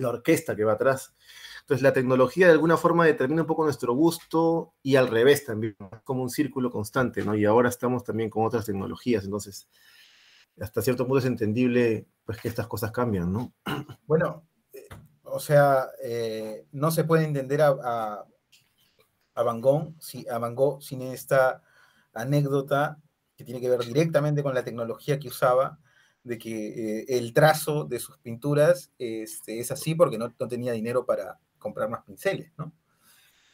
[0.03, 1.15] orquesta que va atrás.
[1.61, 5.75] Entonces la tecnología de alguna forma determina un poco nuestro gusto y al revés también,
[6.03, 7.35] como un círculo constante, ¿no?
[7.35, 9.67] Y ahora estamos también con otras tecnologías, entonces
[10.59, 13.53] hasta cierto punto es entendible pues que estas cosas cambian, ¿no?
[14.05, 14.87] Bueno, eh,
[15.23, 18.25] o sea, eh, no se puede entender a,
[19.35, 21.61] a Van Gogh, si, a Van Gogh sin esta
[22.13, 22.97] anécdota
[23.35, 25.79] que tiene que ver directamente con la tecnología que usaba,
[26.23, 30.71] de que eh, el trazo de sus pinturas este, es así porque no, no, tenía
[30.71, 32.73] dinero para comprar más pinceles, ¿no?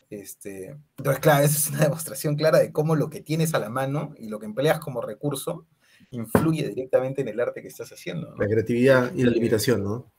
[0.09, 3.69] Este, entonces, claro, esa es una demostración clara de cómo lo que tienes a la
[3.69, 5.65] mano y lo que empleas como recurso
[6.11, 8.31] influye directamente en el arte que estás haciendo.
[8.31, 8.37] ¿no?
[8.37, 10.11] La creatividad y la limitación, ¿no?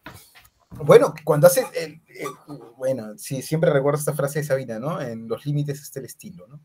[0.77, 2.29] Bueno, cuando haces, el, el,
[2.77, 5.01] bueno, sí, siempre recuerdo esta frase de Sabina, ¿no?
[5.01, 6.61] En los límites está el estilo, ¿no?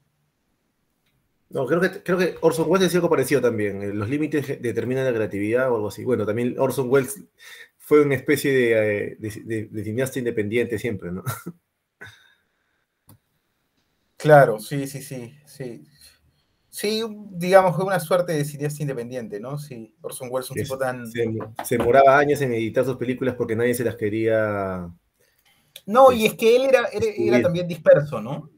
[1.49, 3.81] No, creo que, creo que Orson Welles decía algo parecido también.
[3.81, 6.03] Eh, Los límites determinan la creatividad o algo así.
[6.03, 7.23] Bueno, también Orson Welles
[7.77, 11.23] fue una especie de, de, de, de cineasta independiente siempre, ¿no?
[14.17, 15.87] Claro, sí, sí, sí, sí.
[16.77, 19.57] Sí, digamos, fue una suerte de cineasta independiente, ¿no?
[19.57, 21.07] Sí, Orson Welles, un tipo tan...
[21.07, 21.25] Se,
[21.63, 24.87] se demoraba años en editar sus películas porque nadie se las quería.
[25.87, 28.51] No, y es que él era, era, era también disperso, ¿no?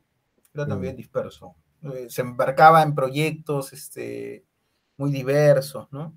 [0.53, 0.97] Era también Mm.
[0.97, 1.55] disperso.
[1.82, 4.43] Eh, Se embarcaba en proyectos este,
[4.97, 6.13] muy diversos, ¿no?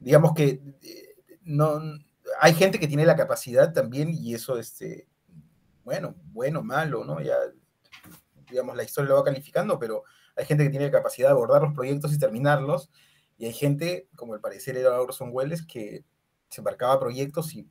[0.00, 1.80] Digamos que eh, no,
[2.40, 5.06] hay gente que tiene la capacidad también, y eso, este,
[5.84, 7.20] bueno, bueno, malo, ¿no?
[7.20, 7.36] Ya,
[8.50, 10.02] digamos, la historia lo va calificando, pero
[10.38, 12.90] hay gente que tiene la capacidad de abordar los proyectos y terminarlos,
[13.36, 16.04] y hay gente, como al parecer era Orson Welles, que
[16.48, 17.68] se embarcaba proyectos y,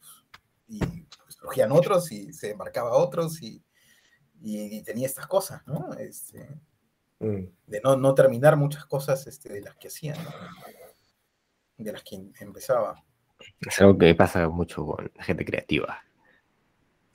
[0.68, 3.64] y pues, surgían otros y se embarcaba otros y,
[4.42, 5.94] y, y tenía estas cosas, ¿no?
[5.94, 6.48] Este,
[7.20, 7.46] Mm.
[7.66, 10.30] de no, no terminar muchas cosas este, de las que hacía, ¿no?
[11.78, 13.04] de las que em- empezaba.
[13.60, 16.04] Es algo que pasa mucho con la gente creativa.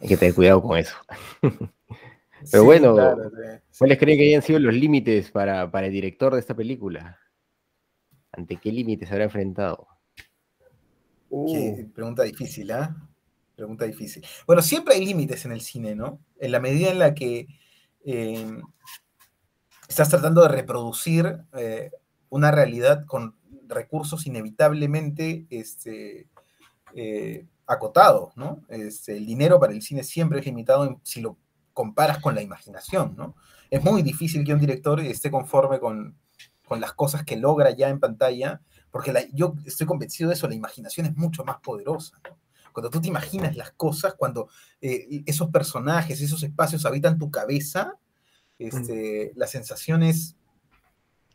[0.01, 0.97] Hay que tener cuidado con eso.
[2.51, 3.37] Pero bueno, claro, sí,
[3.71, 3.79] sí.
[3.79, 7.19] ¿Cuáles creen que hayan sido los límites para, para el director de esta película?
[8.33, 9.87] ¿Ante qué límites se habrá enfrentado?
[11.31, 12.95] Qué pregunta difícil, ¿ah?
[13.57, 14.25] Pregunta difícil.
[14.47, 16.21] Bueno, siempre hay límites en el cine, ¿no?
[16.39, 17.47] En la medida en la que
[18.05, 18.61] eh,
[19.89, 21.91] estás tratando de reproducir eh,
[22.29, 23.37] una realidad con
[23.69, 26.29] recursos inevitablemente este,
[26.95, 28.63] eh, acotados, ¿no?
[28.69, 31.37] Este, el dinero para el cine siempre es limitado en- si lo
[31.73, 33.35] comparas con la imaginación, ¿no?
[33.71, 36.17] Es muy difícil que un director esté conforme con,
[36.67, 38.61] con las cosas que logra ya en pantalla,
[38.91, 42.39] porque la- yo estoy convencido de eso, la imaginación es mucho más poderosa, ¿no?
[42.73, 44.49] Cuando tú te imaginas las cosas, cuando
[44.81, 47.99] eh, esos personajes, esos espacios habitan tu cabeza,
[48.59, 50.37] este, las sensaciones...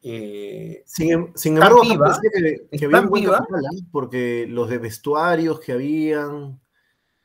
[0.03, 3.37] eh, Sin, em- sin embargo, viva, que, que había viva.
[3.91, 6.59] porque los de vestuarios que habían,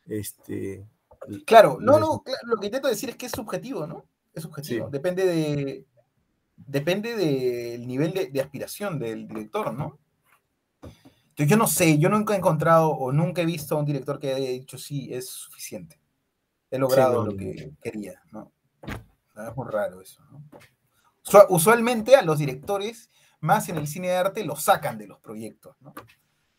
[0.06, 0.84] este,
[1.46, 4.06] Claro, no, no, claro, lo que intento decir es que es subjetivo, ¿no?
[4.34, 4.92] Es subjetivo, Sí.
[4.92, 5.86] depende de
[6.56, 9.98] depende del nivel de, de aspiración del director, ¿no?
[10.82, 14.18] Entonces, yo no sé, yo nunca he encontrado o nunca he visto a un director
[14.20, 15.98] que haya dicho sí, es suficiente.
[16.70, 17.38] He logrado no, lo no.
[17.38, 18.52] que quería, ¿no?
[18.84, 20.42] Es muy raro eso, ¿no?
[21.24, 23.10] Usua- Usualmente a los directores,
[23.40, 25.94] más en el cine de arte, los sacan de los proyectos, ¿no?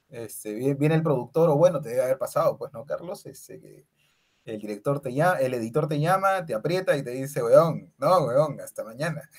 [0.09, 3.25] Este, viene, viene el productor, o bueno, te debe haber pasado, pues, ¿no, Carlos?
[3.25, 3.85] Este, que
[4.45, 8.25] el director te llama, el editor te llama, te aprieta y te dice, weón, no,
[8.25, 9.29] weón, hasta mañana.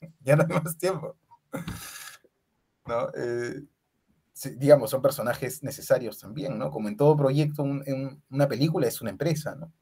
[0.20, 1.16] ya no hay más tiempo.
[2.86, 3.08] ¿No?
[3.14, 3.62] Eh,
[4.56, 6.70] digamos, son personajes necesarios también, ¿no?
[6.70, 9.72] Como en todo proyecto, un- en una película es una empresa, ¿no?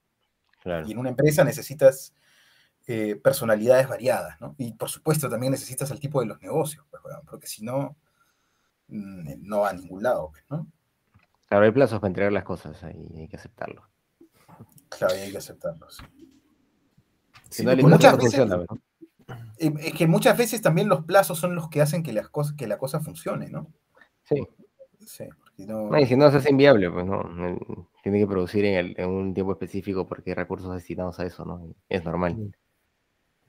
[0.62, 0.86] Claro.
[0.86, 2.12] Y en una empresa necesitas
[2.86, 4.54] eh, personalidades variadas, ¿no?
[4.58, 7.96] Y por supuesto también necesitas al tipo de los negocios, pues, weón, porque si no,
[8.88, 10.66] mm, no va a ningún lado, pues, ¿no?
[11.46, 13.88] Claro, hay plazos para entregar las cosas y hay que aceptarlo.
[14.88, 16.02] Claro, y hay que aceptarlo, sí.
[17.64, 18.48] No, muchas veces-
[19.58, 22.66] Es que muchas veces también los plazos son los que hacen que, las cosas, que
[22.66, 23.66] la cosa funcione, ¿no?
[24.24, 24.36] Sí.
[25.06, 25.90] Sí, porque no...
[25.90, 27.22] No, y si no se hace inviable, pues no.
[28.02, 31.44] Tiene que producir en, el- en un tiempo específico porque hay recursos destinados a eso,
[31.44, 31.64] ¿no?
[31.66, 32.36] Y Es normal.
[32.36, 32.50] Mm.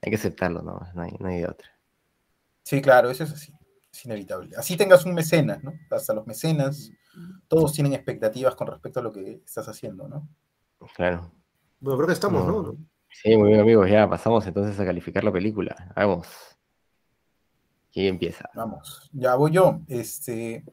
[0.04, 0.80] Hay que aceptarlo, ¿no?
[0.96, 1.70] No hay, no hay de otra.
[2.64, 3.54] Sí, claro, eso es así.
[3.92, 4.56] Es inevitable.
[4.56, 5.74] Así tengas un mecenas, ¿no?
[5.90, 6.92] Hasta los mecenas,
[7.48, 10.28] todos tienen expectativas con respecto a lo que estás haciendo, ¿no?
[10.96, 11.32] Claro.
[11.80, 12.64] bueno, creo que estamos, No.
[12.64, 12.78] ¿no?
[13.10, 13.90] Sí, muy bien, amigos.
[13.90, 15.92] Ya pasamos entonces a calificar la película.
[15.96, 16.28] Vamos.
[17.92, 18.50] ¿Quién empieza?
[18.56, 19.82] Vamos, ya voy yo.
[19.88, 20.64] Este,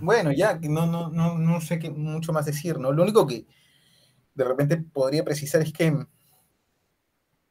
[0.00, 2.92] bueno, ya no, no, no, no sé qué mucho más decir, ¿no?
[2.92, 3.46] Lo único que
[4.34, 5.94] de repente podría precisar es que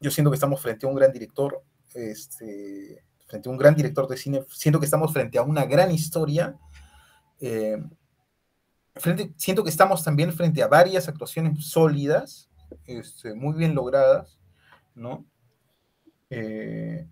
[0.00, 1.62] yo siento que estamos frente a un gran director,
[1.94, 5.92] este, frente a un gran director de cine, siento que estamos frente a una gran
[5.92, 6.58] historia.
[7.38, 7.76] Eh,
[9.36, 12.50] siento que estamos también frente a varias actuaciones sólidas,
[12.84, 14.38] este, muy bien logradas,
[14.94, 15.26] ¿no?
[16.30, 17.08] Eh,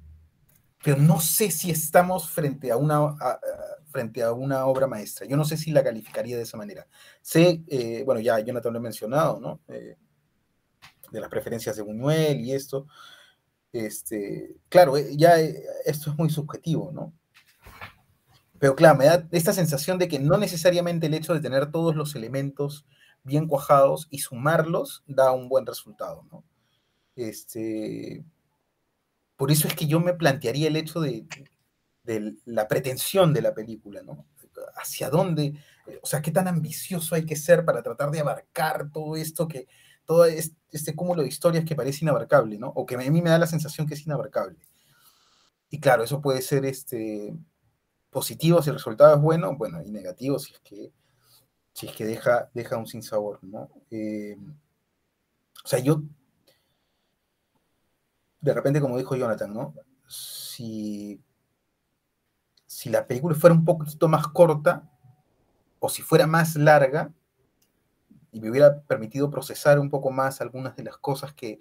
[0.83, 3.17] pero no sé si estamos frente a una,
[3.87, 5.27] frente a una obra maestra.
[5.27, 6.87] Yo no sé si la calificaría de esa manera.
[7.21, 9.61] Sé, eh, bueno, ya Jonathan lo he mencionado, ¿no?
[9.69, 9.97] Eh,
[11.11, 12.87] de las preferencias de Buñuel y esto.
[13.73, 17.13] Este, claro, ya esto es muy subjetivo, ¿no?
[18.61, 21.97] Pero claro, me da esta sensación de que no necesariamente el hecho de tener todos
[21.97, 22.87] los elementos
[23.25, 26.45] bien cuajados y sumarlos da un buen resultado, ¿no?
[27.17, 28.23] Este,
[29.37, 31.27] por eso es que yo me plantearía el hecho de,
[32.45, 34.27] la pretensión de la película, ¿no?
[34.77, 35.55] Hacia dónde,
[36.03, 39.69] o sea, qué tan ambicioso hay que ser para tratar de abarcar todo esto que,
[40.05, 42.69] todo este, cúmulo de historias que parece inabarcable, ¿no?
[42.69, 44.59] O que a mí me da la sensación que es inabarcable.
[45.71, 47.33] Y claro, eso puede ser este,
[48.11, 50.93] positivo si el resultado es bueno, bueno, y negativo si es que,
[51.73, 53.71] si es que deja, deja un sinsabor, ¿no?
[53.91, 54.37] Eh,
[55.65, 56.03] o sea, yo
[58.41, 59.75] de repente, como dijo Jonathan, ¿no?
[60.09, 61.21] Si,
[62.67, 64.91] si la película fuera un poquito más corta,
[65.79, 67.13] o si fuera más larga,
[68.33, 71.61] y me hubiera permitido procesar un poco más algunas de las cosas que,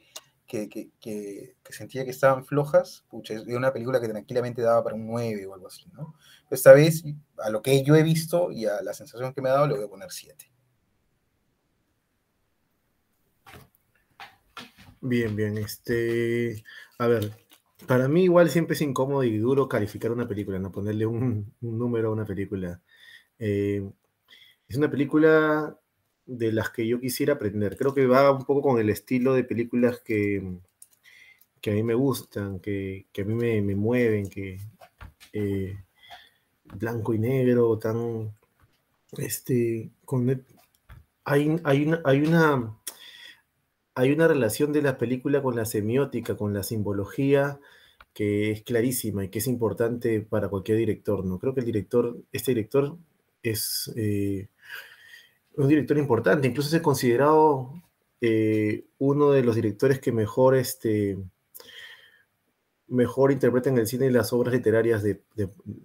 [1.69, 5.67] sentía que estaban flojas, pucha, una película que tranquilamente daba para un 9 o algo
[5.67, 6.15] así, ¿no?
[6.49, 7.03] Esta vez,
[7.37, 9.75] a lo que yo he visto y a la sensación que me ha dado, le
[9.75, 10.51] voy a poner 7.
[15.01, 15.57] Bien, bien.
[15.57, 16.63] Este,
[16.97, 17.31] a ver,
[17.87, 22.09] para mí igual siempre es incómodo y duro calificar una película, no ponerle un, número
[22.09, 22.81] a una película.
[23.37, 23.89] Eh,
[24.67, 25.79] es una película
[26.29, 27.77] de las que yo quisiera aprender.
[27.77, 30.59] Creo que va un poco con el estilo de películas que,
[31.61, 34.59] que a mí me gustan, que, a mí me, mueven, que
[35.33, 35.77] eh,
[36.63, 38.31] blanco y negro, tan
[39.17, 40.45] este, con,
[41.25, 42.79] hay, hay, una, hay una
[43.99, 47.59] hay una relación de la película con la semiótica, con la simbología,
[48.13, 51.37] que es clarísima y que es importante para cualquier director, ¿no?
[51.37, 52.97] Creo que el director, este director
[53.43, 54.47] es eh,
[55.59, 57.73] un director importante, incluso es considerado
[58.21, 61.17] eh, uno de los directores que mejor, este,
[62.87, 65.21] mejor interpretan el cine las obras literarias de,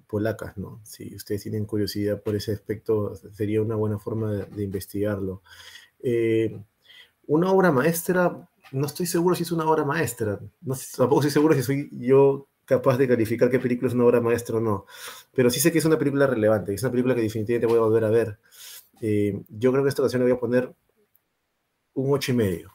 [0.07, 0.81] polacas, ¿no?
[0.85, 5.43] Si ustedes tienen curiosidad por ese aspecto, sería una buena forma de, investigarlo.
[6.01, 6.57] Eh,
[7.27, 10.39] una obra maestra, no estoy seguro si es una obra maestra.
[10.63, 14.21] No, tampoco estoy seguro si soy yo capaz de calificar qué película es una obra
[14.21, 14.87] maestra o no.
[15.35, 17.83] Pero sí sé que es una película relevante, es una película que definitivamente voy a
[17.83, 18.39] volver a ver.
[19.01, 20.75] Eh, yo creo que esta ocasión le voy a poner
[21.95, 22.75] un ocho y medio.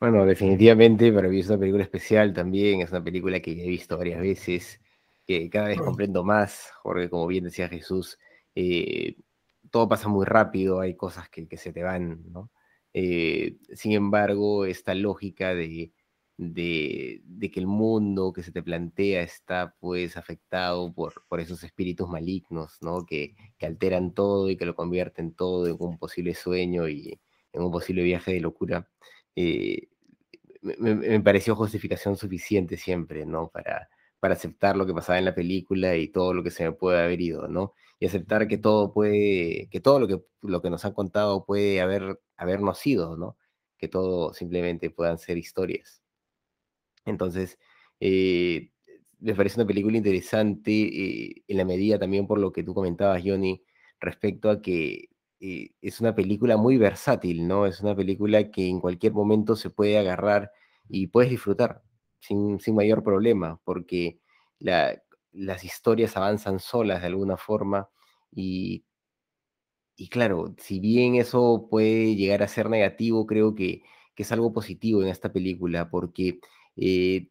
[0.00, 3.98] Bueno, definitivamente para mí es una película especial también, es una película que he visto
[3.98, 4.80] varias veces,
[5.26, 8.16] que cada vez comprendo más, porque como bien decía Jesús,
[8.54, 9.16] eh,
[9.70, 12.50] todo pasa muy rápido, hay cosas que, se te van, ¿no?
[12.94, 15.92] Eh, sin embargo, esta lógica de,
[16.38, 17.22] de,
[17.52, 22.78] que el mundo que se te plantea está pues afectado por, por esos espíritus malignos,
[22.80, 23.04] ¿no?
[23.04, 27.20] Que, que, alteran todo y que lo convierten todo en un posible sueño y
[27.52, 28.88] en un posible viaje de locura,
[29.36, 29.88] eh,
[30.62, 33.48] me, me, pareció justificación suficiente siempre, ¿no?
[33.48, 33.88] Para,
[34.20, 37.02] para aceptar lo que pasaba en la película y todo lo que se me puede
[37.02, 37.74] haber ido, ¿no?
[38.00, 41.80] Y aceptar que todo puede, que todo lo que, lo que nos han contado puede
[41.80, 43.36] haber, habernos sido, ¿no?
[43.78, 46.02] Que todo simplemente puedan ser historias.
[47.04, 47.58] Entonces,
[48.00, 48.70] eh,
[49.20, 53.22] me parece una película interesante eh, en la medida también por lo que tú comentabas,
[53.24, 53.62] Johnny,
[54.00, 55.08] respecto a que
[55.40, 57.66] eh, es una película muy versátil, ¿no?
[57.66, 60.52] Es una película que en cualquier momento se puede agarrar
[60.88, 61.82] y puedes disfrutar
[62.20, 64.20] sin, mayor problema, porque
[64.58, 67.88] las historias avanzan solas de alguna forma
[68.32, 68.84] y,
[69.96, 73.82] y claro, si bien eso puede llegar a ser negativo, creo que,
[74.16, 76.40] es algo positivo en esta película, porque
[76.78, 77.28] eh,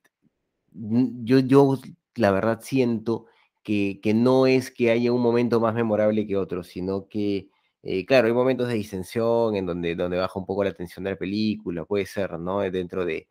[0.73, 1.79] yo, yo
[2.15, 3.27] la verdad siento
[3.63, 7.49] que, que, no es que haya un momento más memorable que otro, sino que,
[7.83, 11.11] eh, claro, hay momentos de distensión en donde, donde baja un poco la tensión de
[11.11, 12.61] la película, puede ser, ¿no?
[12.61, 13.27] Dentro de,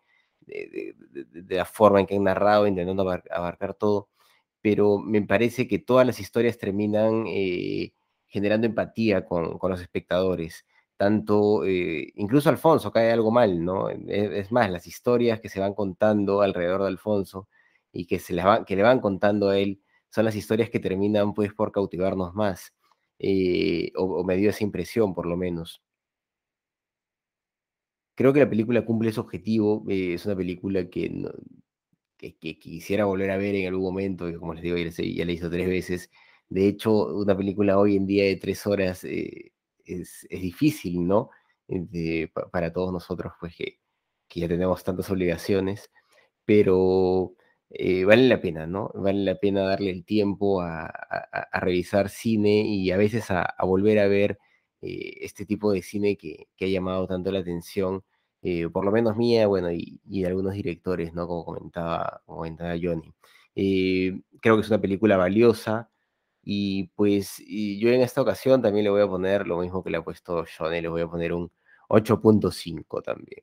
[0.46, 0.94] de,
[1.56, 4.08] la forma en que han narrado, intentando abarcar todo,
[4.62, 7.92] pero me parece que todas las historias terminan eh,
[8.26, 10.66] generando empatía con, los espectadores,
[10.96, 13.90] tanto, eh, incluso Alfonso cae algo mal, ¿no?
[13.90, 17.48] Es, es, más, las historias que se van contando alrededor de Alfonso
[17.92, 21.34] y que, se va, que le van contando a él son las historias que terminan
[21.34, 22.74] pues por cautivarnos más,
[23.18, 25.82] eh, o, me dio esa impresión por lo menos.
[28.14, 31.10] Creo que la película cumple ese objetivo, eh, es una película que,
[32.16, 35.50] que, quisiera volver a ver en algún momento, que como les digo, ya, la hizo
[35.50, 36.10] tres veces.
[36.48, 39.04] De hecho, una película hoy en día de tres horas
[39.86, 41.30] es, es, difícil, ¿no?
[42.34, 43.80] Pa, para todos nosotros, pues que,
[44.28, 45.90] que, ya tenemos tantas obligaciones,
[46.44, 47.34] pero
[47.70, 48.90] eh, vale la pena, ¿no?
[48.94, 53.98] Vale la pena darle el tiempo a, a, revisar cine y a veces a, volver
[53.98, 54.38] a ver
[54.82, 58.04] eh, este tipo de cine que, que, ha llamado tanto la atención,
[58.42, 61.26] eh, por lo menos mía, bueno, y, y, de algunos directores, ¿no?
[61.26, 63.12] Como comentaba, como comentaba Johnny.
[63.56, 65.90] Eh, creo que es una película valiosa
[66.48, 69.90] y pues y yo en esta ocasión también le voy a poner lo mismo que
[69.90, 71.50] le ha puesto Johnny, le voy a poner un
[71.88, 73.42] 8.5 también.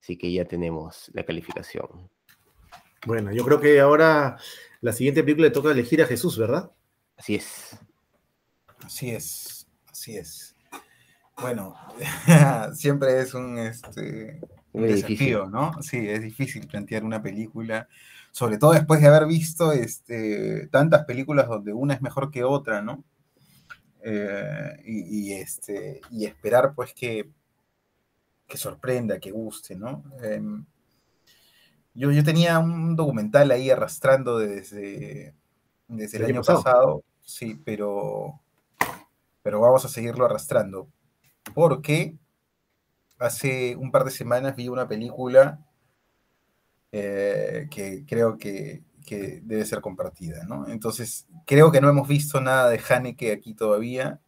[0.00, 2.10] Así que ya tenemos la calificación.
[3.06, 4.36] Bueno, yo creo que ahora
[4.80, 6.72] la siguiente película le toca elegir a Jesús, ¿verdad?
[7.16, 7.78] Así es.
[8.84, 10.56] Así es, así es.
[11.40, 11.76] Bueno,
[12.74, 14.40] siempre es un, este,
[14.72, 15.80] un desafío, ¿no?
[15.80, 17.88] Sí, es difícil plantear una película,
[18.32, 22.82] sobre todo después de haber visto este, tantas películas donde una es mejor que otra,
[22.82, 23.04] ¿no?
[24.02, 27.30] Eh, y, y, este, y esperar pues que,
[28.48, 30.02] que sorprenda, que guste, ¿no?
[30.24, 30.42] Eh,
[31.94, 35.34] yo, yo tenía un documental ahí arrastrando desde,
[35.86, 36.62] desde el, el año pasado?
[36.62, 38.42] pasado, sí, pero
[39.42, 40.88] pero vamos a seguirlo arrastrando.
[41.54, 42.16] Porque
[43.18, 45.66] hace un par de semanas vi una película
[46.92, 50.68] eh, que creo que, que, debe ser compartida, ¿no?
[50.68, 54.20] Entonces, creo que no hemos visto nada de Haneke aquí todavía.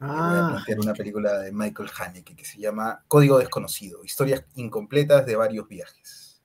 [0.00, 0.28] Ah.
[0.28, 5.24] Voy a plantear una película de Michael Haneke que se llama Código Desconocido, historias incompletas
[5.24, 6.42] de varios viajes.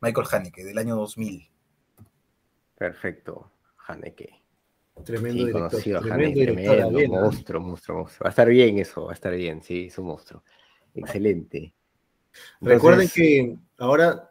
[0.00, 1.48] Michael Haneke, del año 2000.
[2.76, 3.52] Perfecto,
[3.86, 4.42] Haneke.
[5.04, 5.80] Tremendo sí, director.
[5.80, 8.24] Tremendo, Haneke, director tremendo bien, monstruo, monstruo, monstruo.
[8.24, 10.42] Va a estar bien eso, va a estar bien, sí, es un monstruo.
[10.94, 11.72] Excelente.
[12.54, 14.29] Entonces, Recuerden que ahora,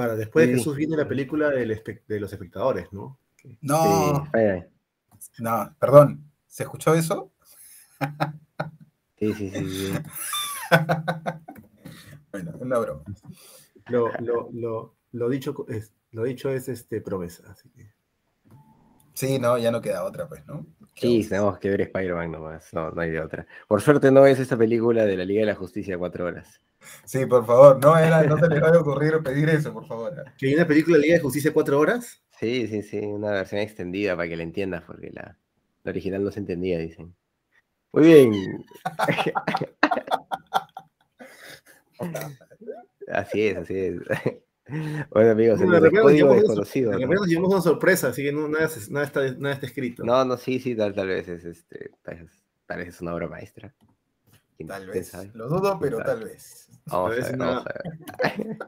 [0.00, 0.52] para después sí.
[0.52, 3.18] de Jesús viene la película del de los espectadores, ¿no?
[3.60, 5.42] No, sí.
[5.42, 7.30] no, perdón, ¿se escuchó eso?
[9.18, 9.70] Sí, sí, sí.
[9.70, 9.92] sí.
[12.32, 13.02] bueno, una broma.
[13.88, 17.92] Lo, lo, lo, lo, dicho es, lo dicho es este promesa, así que.
[19.12, 20.64] Sí, no, ya no queda otra, pues, ¿no?
[20.94, 23.46] Sí, tenemos que ver Spider-Man nomás, no, no hay de otra.
[23.68, 26.58] Por suerte no es esta película de la Liga de la Justicia de cuatro horas.
[27.04, 30.12] Sí, por favor, no, era, no se le vaya a ocurrir pedir eso, por favor.
[30.38, 32.22] ¿Que hay una película de Liga de Justicia cuatro horas?
[32.38, 35.36] Sí, sí, sí, una versión extendida para que la entiendas, porque la,
[35.82, 37.14] la original no se entendía, dicen.
[37.92, 38.64] Muy bien.
[43.12, 44.00] así es, así es.
[45.10, 46.92] Bueno, amigos, el de código desconocido.
[46.92, 50.04] De repente llevamos una sorpresa, así que no, nada, nada, está, nada está escrito.
[50.04, 52.30] No, no, sí, sí, tal, tal vez es este, tal vez,
[52.66, 53.74] tal vez es una obra maestra.
[54.66, 55.12] Tal vez.
[55.34, 56.68] Lo dudo, pero tal vez.
[56.86, 57.46] Vamos, a ver, una...
[57.46, 58.58] vamos a ver.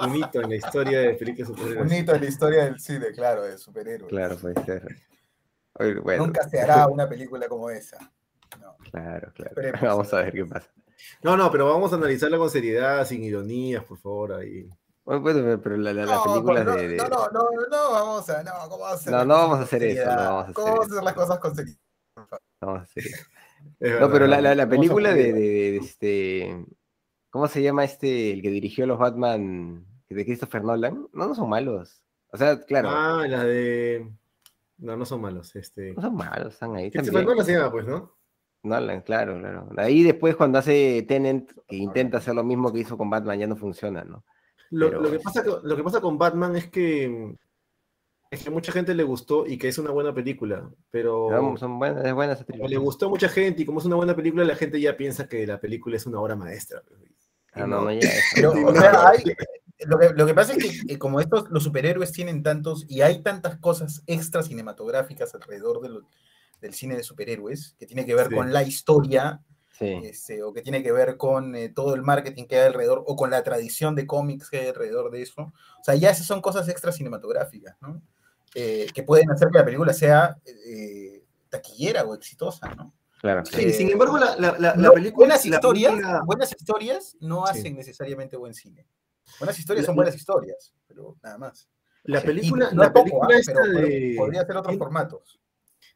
[0.00, 1.90] Un hito en la historia de películas superhéroes.
[1.90, 4.08] Un hito en la historia del cine, claro, de superhéroes.
[4.08, 4.96] Claro, puede ser.
[6.02, 7.98] Bueno, Nunca se hará una película como esa.
[8.60, 8.76] No.
[8.90, 9.50] Claro, claro.
[9.50, 10.68] Esperemos, vamos a ver qué pasa.
[11.22, 14.68] No, no, pero vamos a analizarla con seriedad, sin ironías, por favor, ahí.
[15.04, 18.30] Bueno, pero la, la, no, la película no, de, de, No, no, no, no, vamos
[18.30, 19.12] a, no, ¿cómo vamos a hacer?
[19.12, 21.14] No, no vamos a hacer eso, no vamos a hacer ¿Cómo vamos a hacer las
[21.14, 21.80] cosas con seriedad?
[22.16, 22.26] No
[22.60, 23.26] vamos a hacer eso.
[23.80, 26.66] No, pero la, la, la película de, de, de, este,
[27.30, 31.08] ¿cómo se llama este, el que dirigió los Batman de Christopher Nolan?
[31.12, 32.02] No, no son malos.
[32.32, 32.90] O sea, claro.
[32.90, 34.10] Ah, la de,
[34.78, 35.94] no, no son malos, este.
[35.94, 36.90] No son malos, están ahí.
[36.90, 38.16] Christopher Nolan se llama, pues, ¿no?
[38.62, 39.68] Nolan, claro, claro.
[39.78, 43.46] Ahí después cuando hace Tenant, que intenta hacer lo mismo que hizo con Batman, ya
[43.46, 44.24] no funciona, ¿no?
[44.70, 45.00] Lo, Pero...
[45.00, 47.36] lo, que pasa, lo que pasa con Batman es que
[48.30, 51.78] es que a mucha gente le gustó y que es una buena película, pero son
[51.80, 54.44] buenas, es buena esa le gustó a mucha gente y como es una buena película,
[54.44, 56.82] la gente ya piensa que la película es una obra maestra.
[57.52, 59.24] Ah, no, no, ya Pero, o sea, hay,
[59.80, 63.22] lo, que, lo, que, pasa es que como estos, los superhéroes tienen tantos y hay
[63.22, 66.08] tantas cosas extra cinematográficas alrededor de lo,
[66.60, 68.34] del cine de superhéroes que tiene que ver sí.
[68.36, 69.42] con la historia
[69.72, 69.98] Sí.
[70.04, 73.16] Este, o que tiene que ver con eh, todo el marketing que hay alrededor, o
[73.16, 75.40] con la tradición de cómics que hay alrededor de eso.
[75.40, 78.02] O sea, ya esas son cosas extra cinematográficas, ¿no?
[78.54, 82.94] Eh, que pueden hacer que la película sea eh, taquillera o exitosa, ¿no?
[83.20, 83.44] Claro.
[83.44, 86.22] Sí, sin embargo, la, la, la, no, película, buenas, historias, película...
[86.24, 87.72] buenas historias no hacen sí.
[87.72, 88.86] necesariamente buen cine.
[89.38, 91.68] Buenas historias son buenas historias, pero nada más.
[92.04, 93.42] La película, no la película poco, ¿eh?
[93.44, 94.14] pero, de...
[94.16, 95.40] podría ser otros formatos.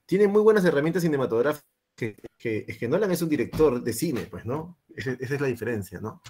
[0.05, 1.67] Tiene muy buenas herramientas cinematográficas
[1.97, 4.79] que, que, es que Nolan es un director de cine, pues, ¿no?
[4.95, 6.21] Esa, esa es la diferencia, ¿no?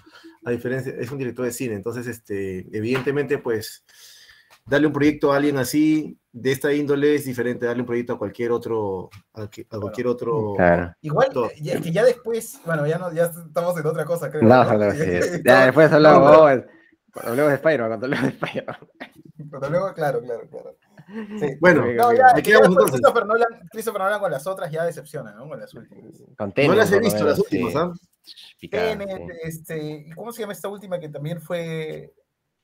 [0.43, 3.83] La diferencia es un director de cine, entonces, este, evidentemente, pues,
[4.65, 8.17] darle un proyecto a alguien así, de esta índole, es diferente darle un proyecto a
[8.17, 10.53] cualquier otro, a, que- a cualquier otro.
[10.57, 10.93] Claro.
[11.01, 11.29] Igual,
[11.61, 14.41] ya- que ya después, bueno, ya, no, ya estamos en otra cosa, creo.
[14.43, 14.77] No, ¿no?
[14.77, 16.31] no, sí, ya después hablamos,
[17.13, 18.77] cuando hablemos de Spider-Man, cuando hablemos de Spider-Man.
[19.51, 20.75] Pero luego, claro, claro, claro.
[21.39, 21.47] Sí.
[21.61, 22.91] Bueno, No, ya, Aquí vamos entonces.
[22.99, 25.47] Christopher Nolan, Christopher Nolan con las otras ya decepciona, ¿no?
[25.47, 26.11] Con las últimas.
[26.37, 27.77] Con no las he visto, menos, las últimas, sí.
[27.79, 27.93] ¿ah?
[28.59, 29.37] Picada, Tenet, sí.
[29.43, 32.11] este, ¿y ¿cómo se llama esta última que también fue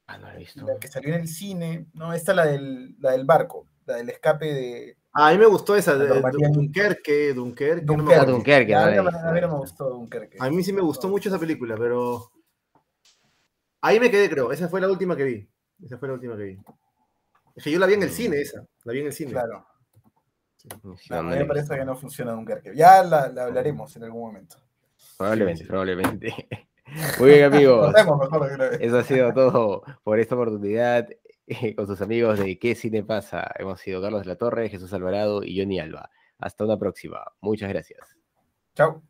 [0.08, 0.66] Ah, no la he visto.
[0.66, 1.88] la que salió en el cine?
[1.94, 5.46] No, esta la del, la del barco, la del escape de Ah, a mí me
[5.46, 6.08] gustó esa, de.
[6.08, 7.86] Dunkerque, Dunkerque.
[7.86, 8.74] no me Dunkerque.
[8.74, 10.38] A mí a me gustó Dunkerque.
[10.40, 12.32] A sí me gustó mucho esa película, pero.
[13.82, 14.52] Ahí me quedé, creo.
[14.52, 15.50] Esa fue la última que vi.
[15.84, 16.58] Esa fue la última que vi.
[17.56, 18.66] Es que yo la vi en el cine, esa.
[18.86, 19.32] La vi en el cine.
[19.32, 19.66] Claro.
[20.56, 20.70] Sí,
[21.10, 22.74] a mí me parece que no funciona Dunkerque.
[22.74, 24.58] Ya la, la hablaremos en algún momento.
[25.18, 26.70] Probablemente, probablemente.
[27.20, 27.94] Muy bien, amigos.
[28.80, 31.08] Eso ha sido todo por esta oportunidad
[31.48, 33.50] eh, con sus amigos de ¿Qué cine pasa?
[33.58, 36.10] Hemos sido Carlos de la Torre, Jesús Alvarado y Johnny Alba.
[36.38, 37.24] Hasta una próxima.
[37.42, 38.18] Muchas gracias.
[38.76, 39.02] Chao.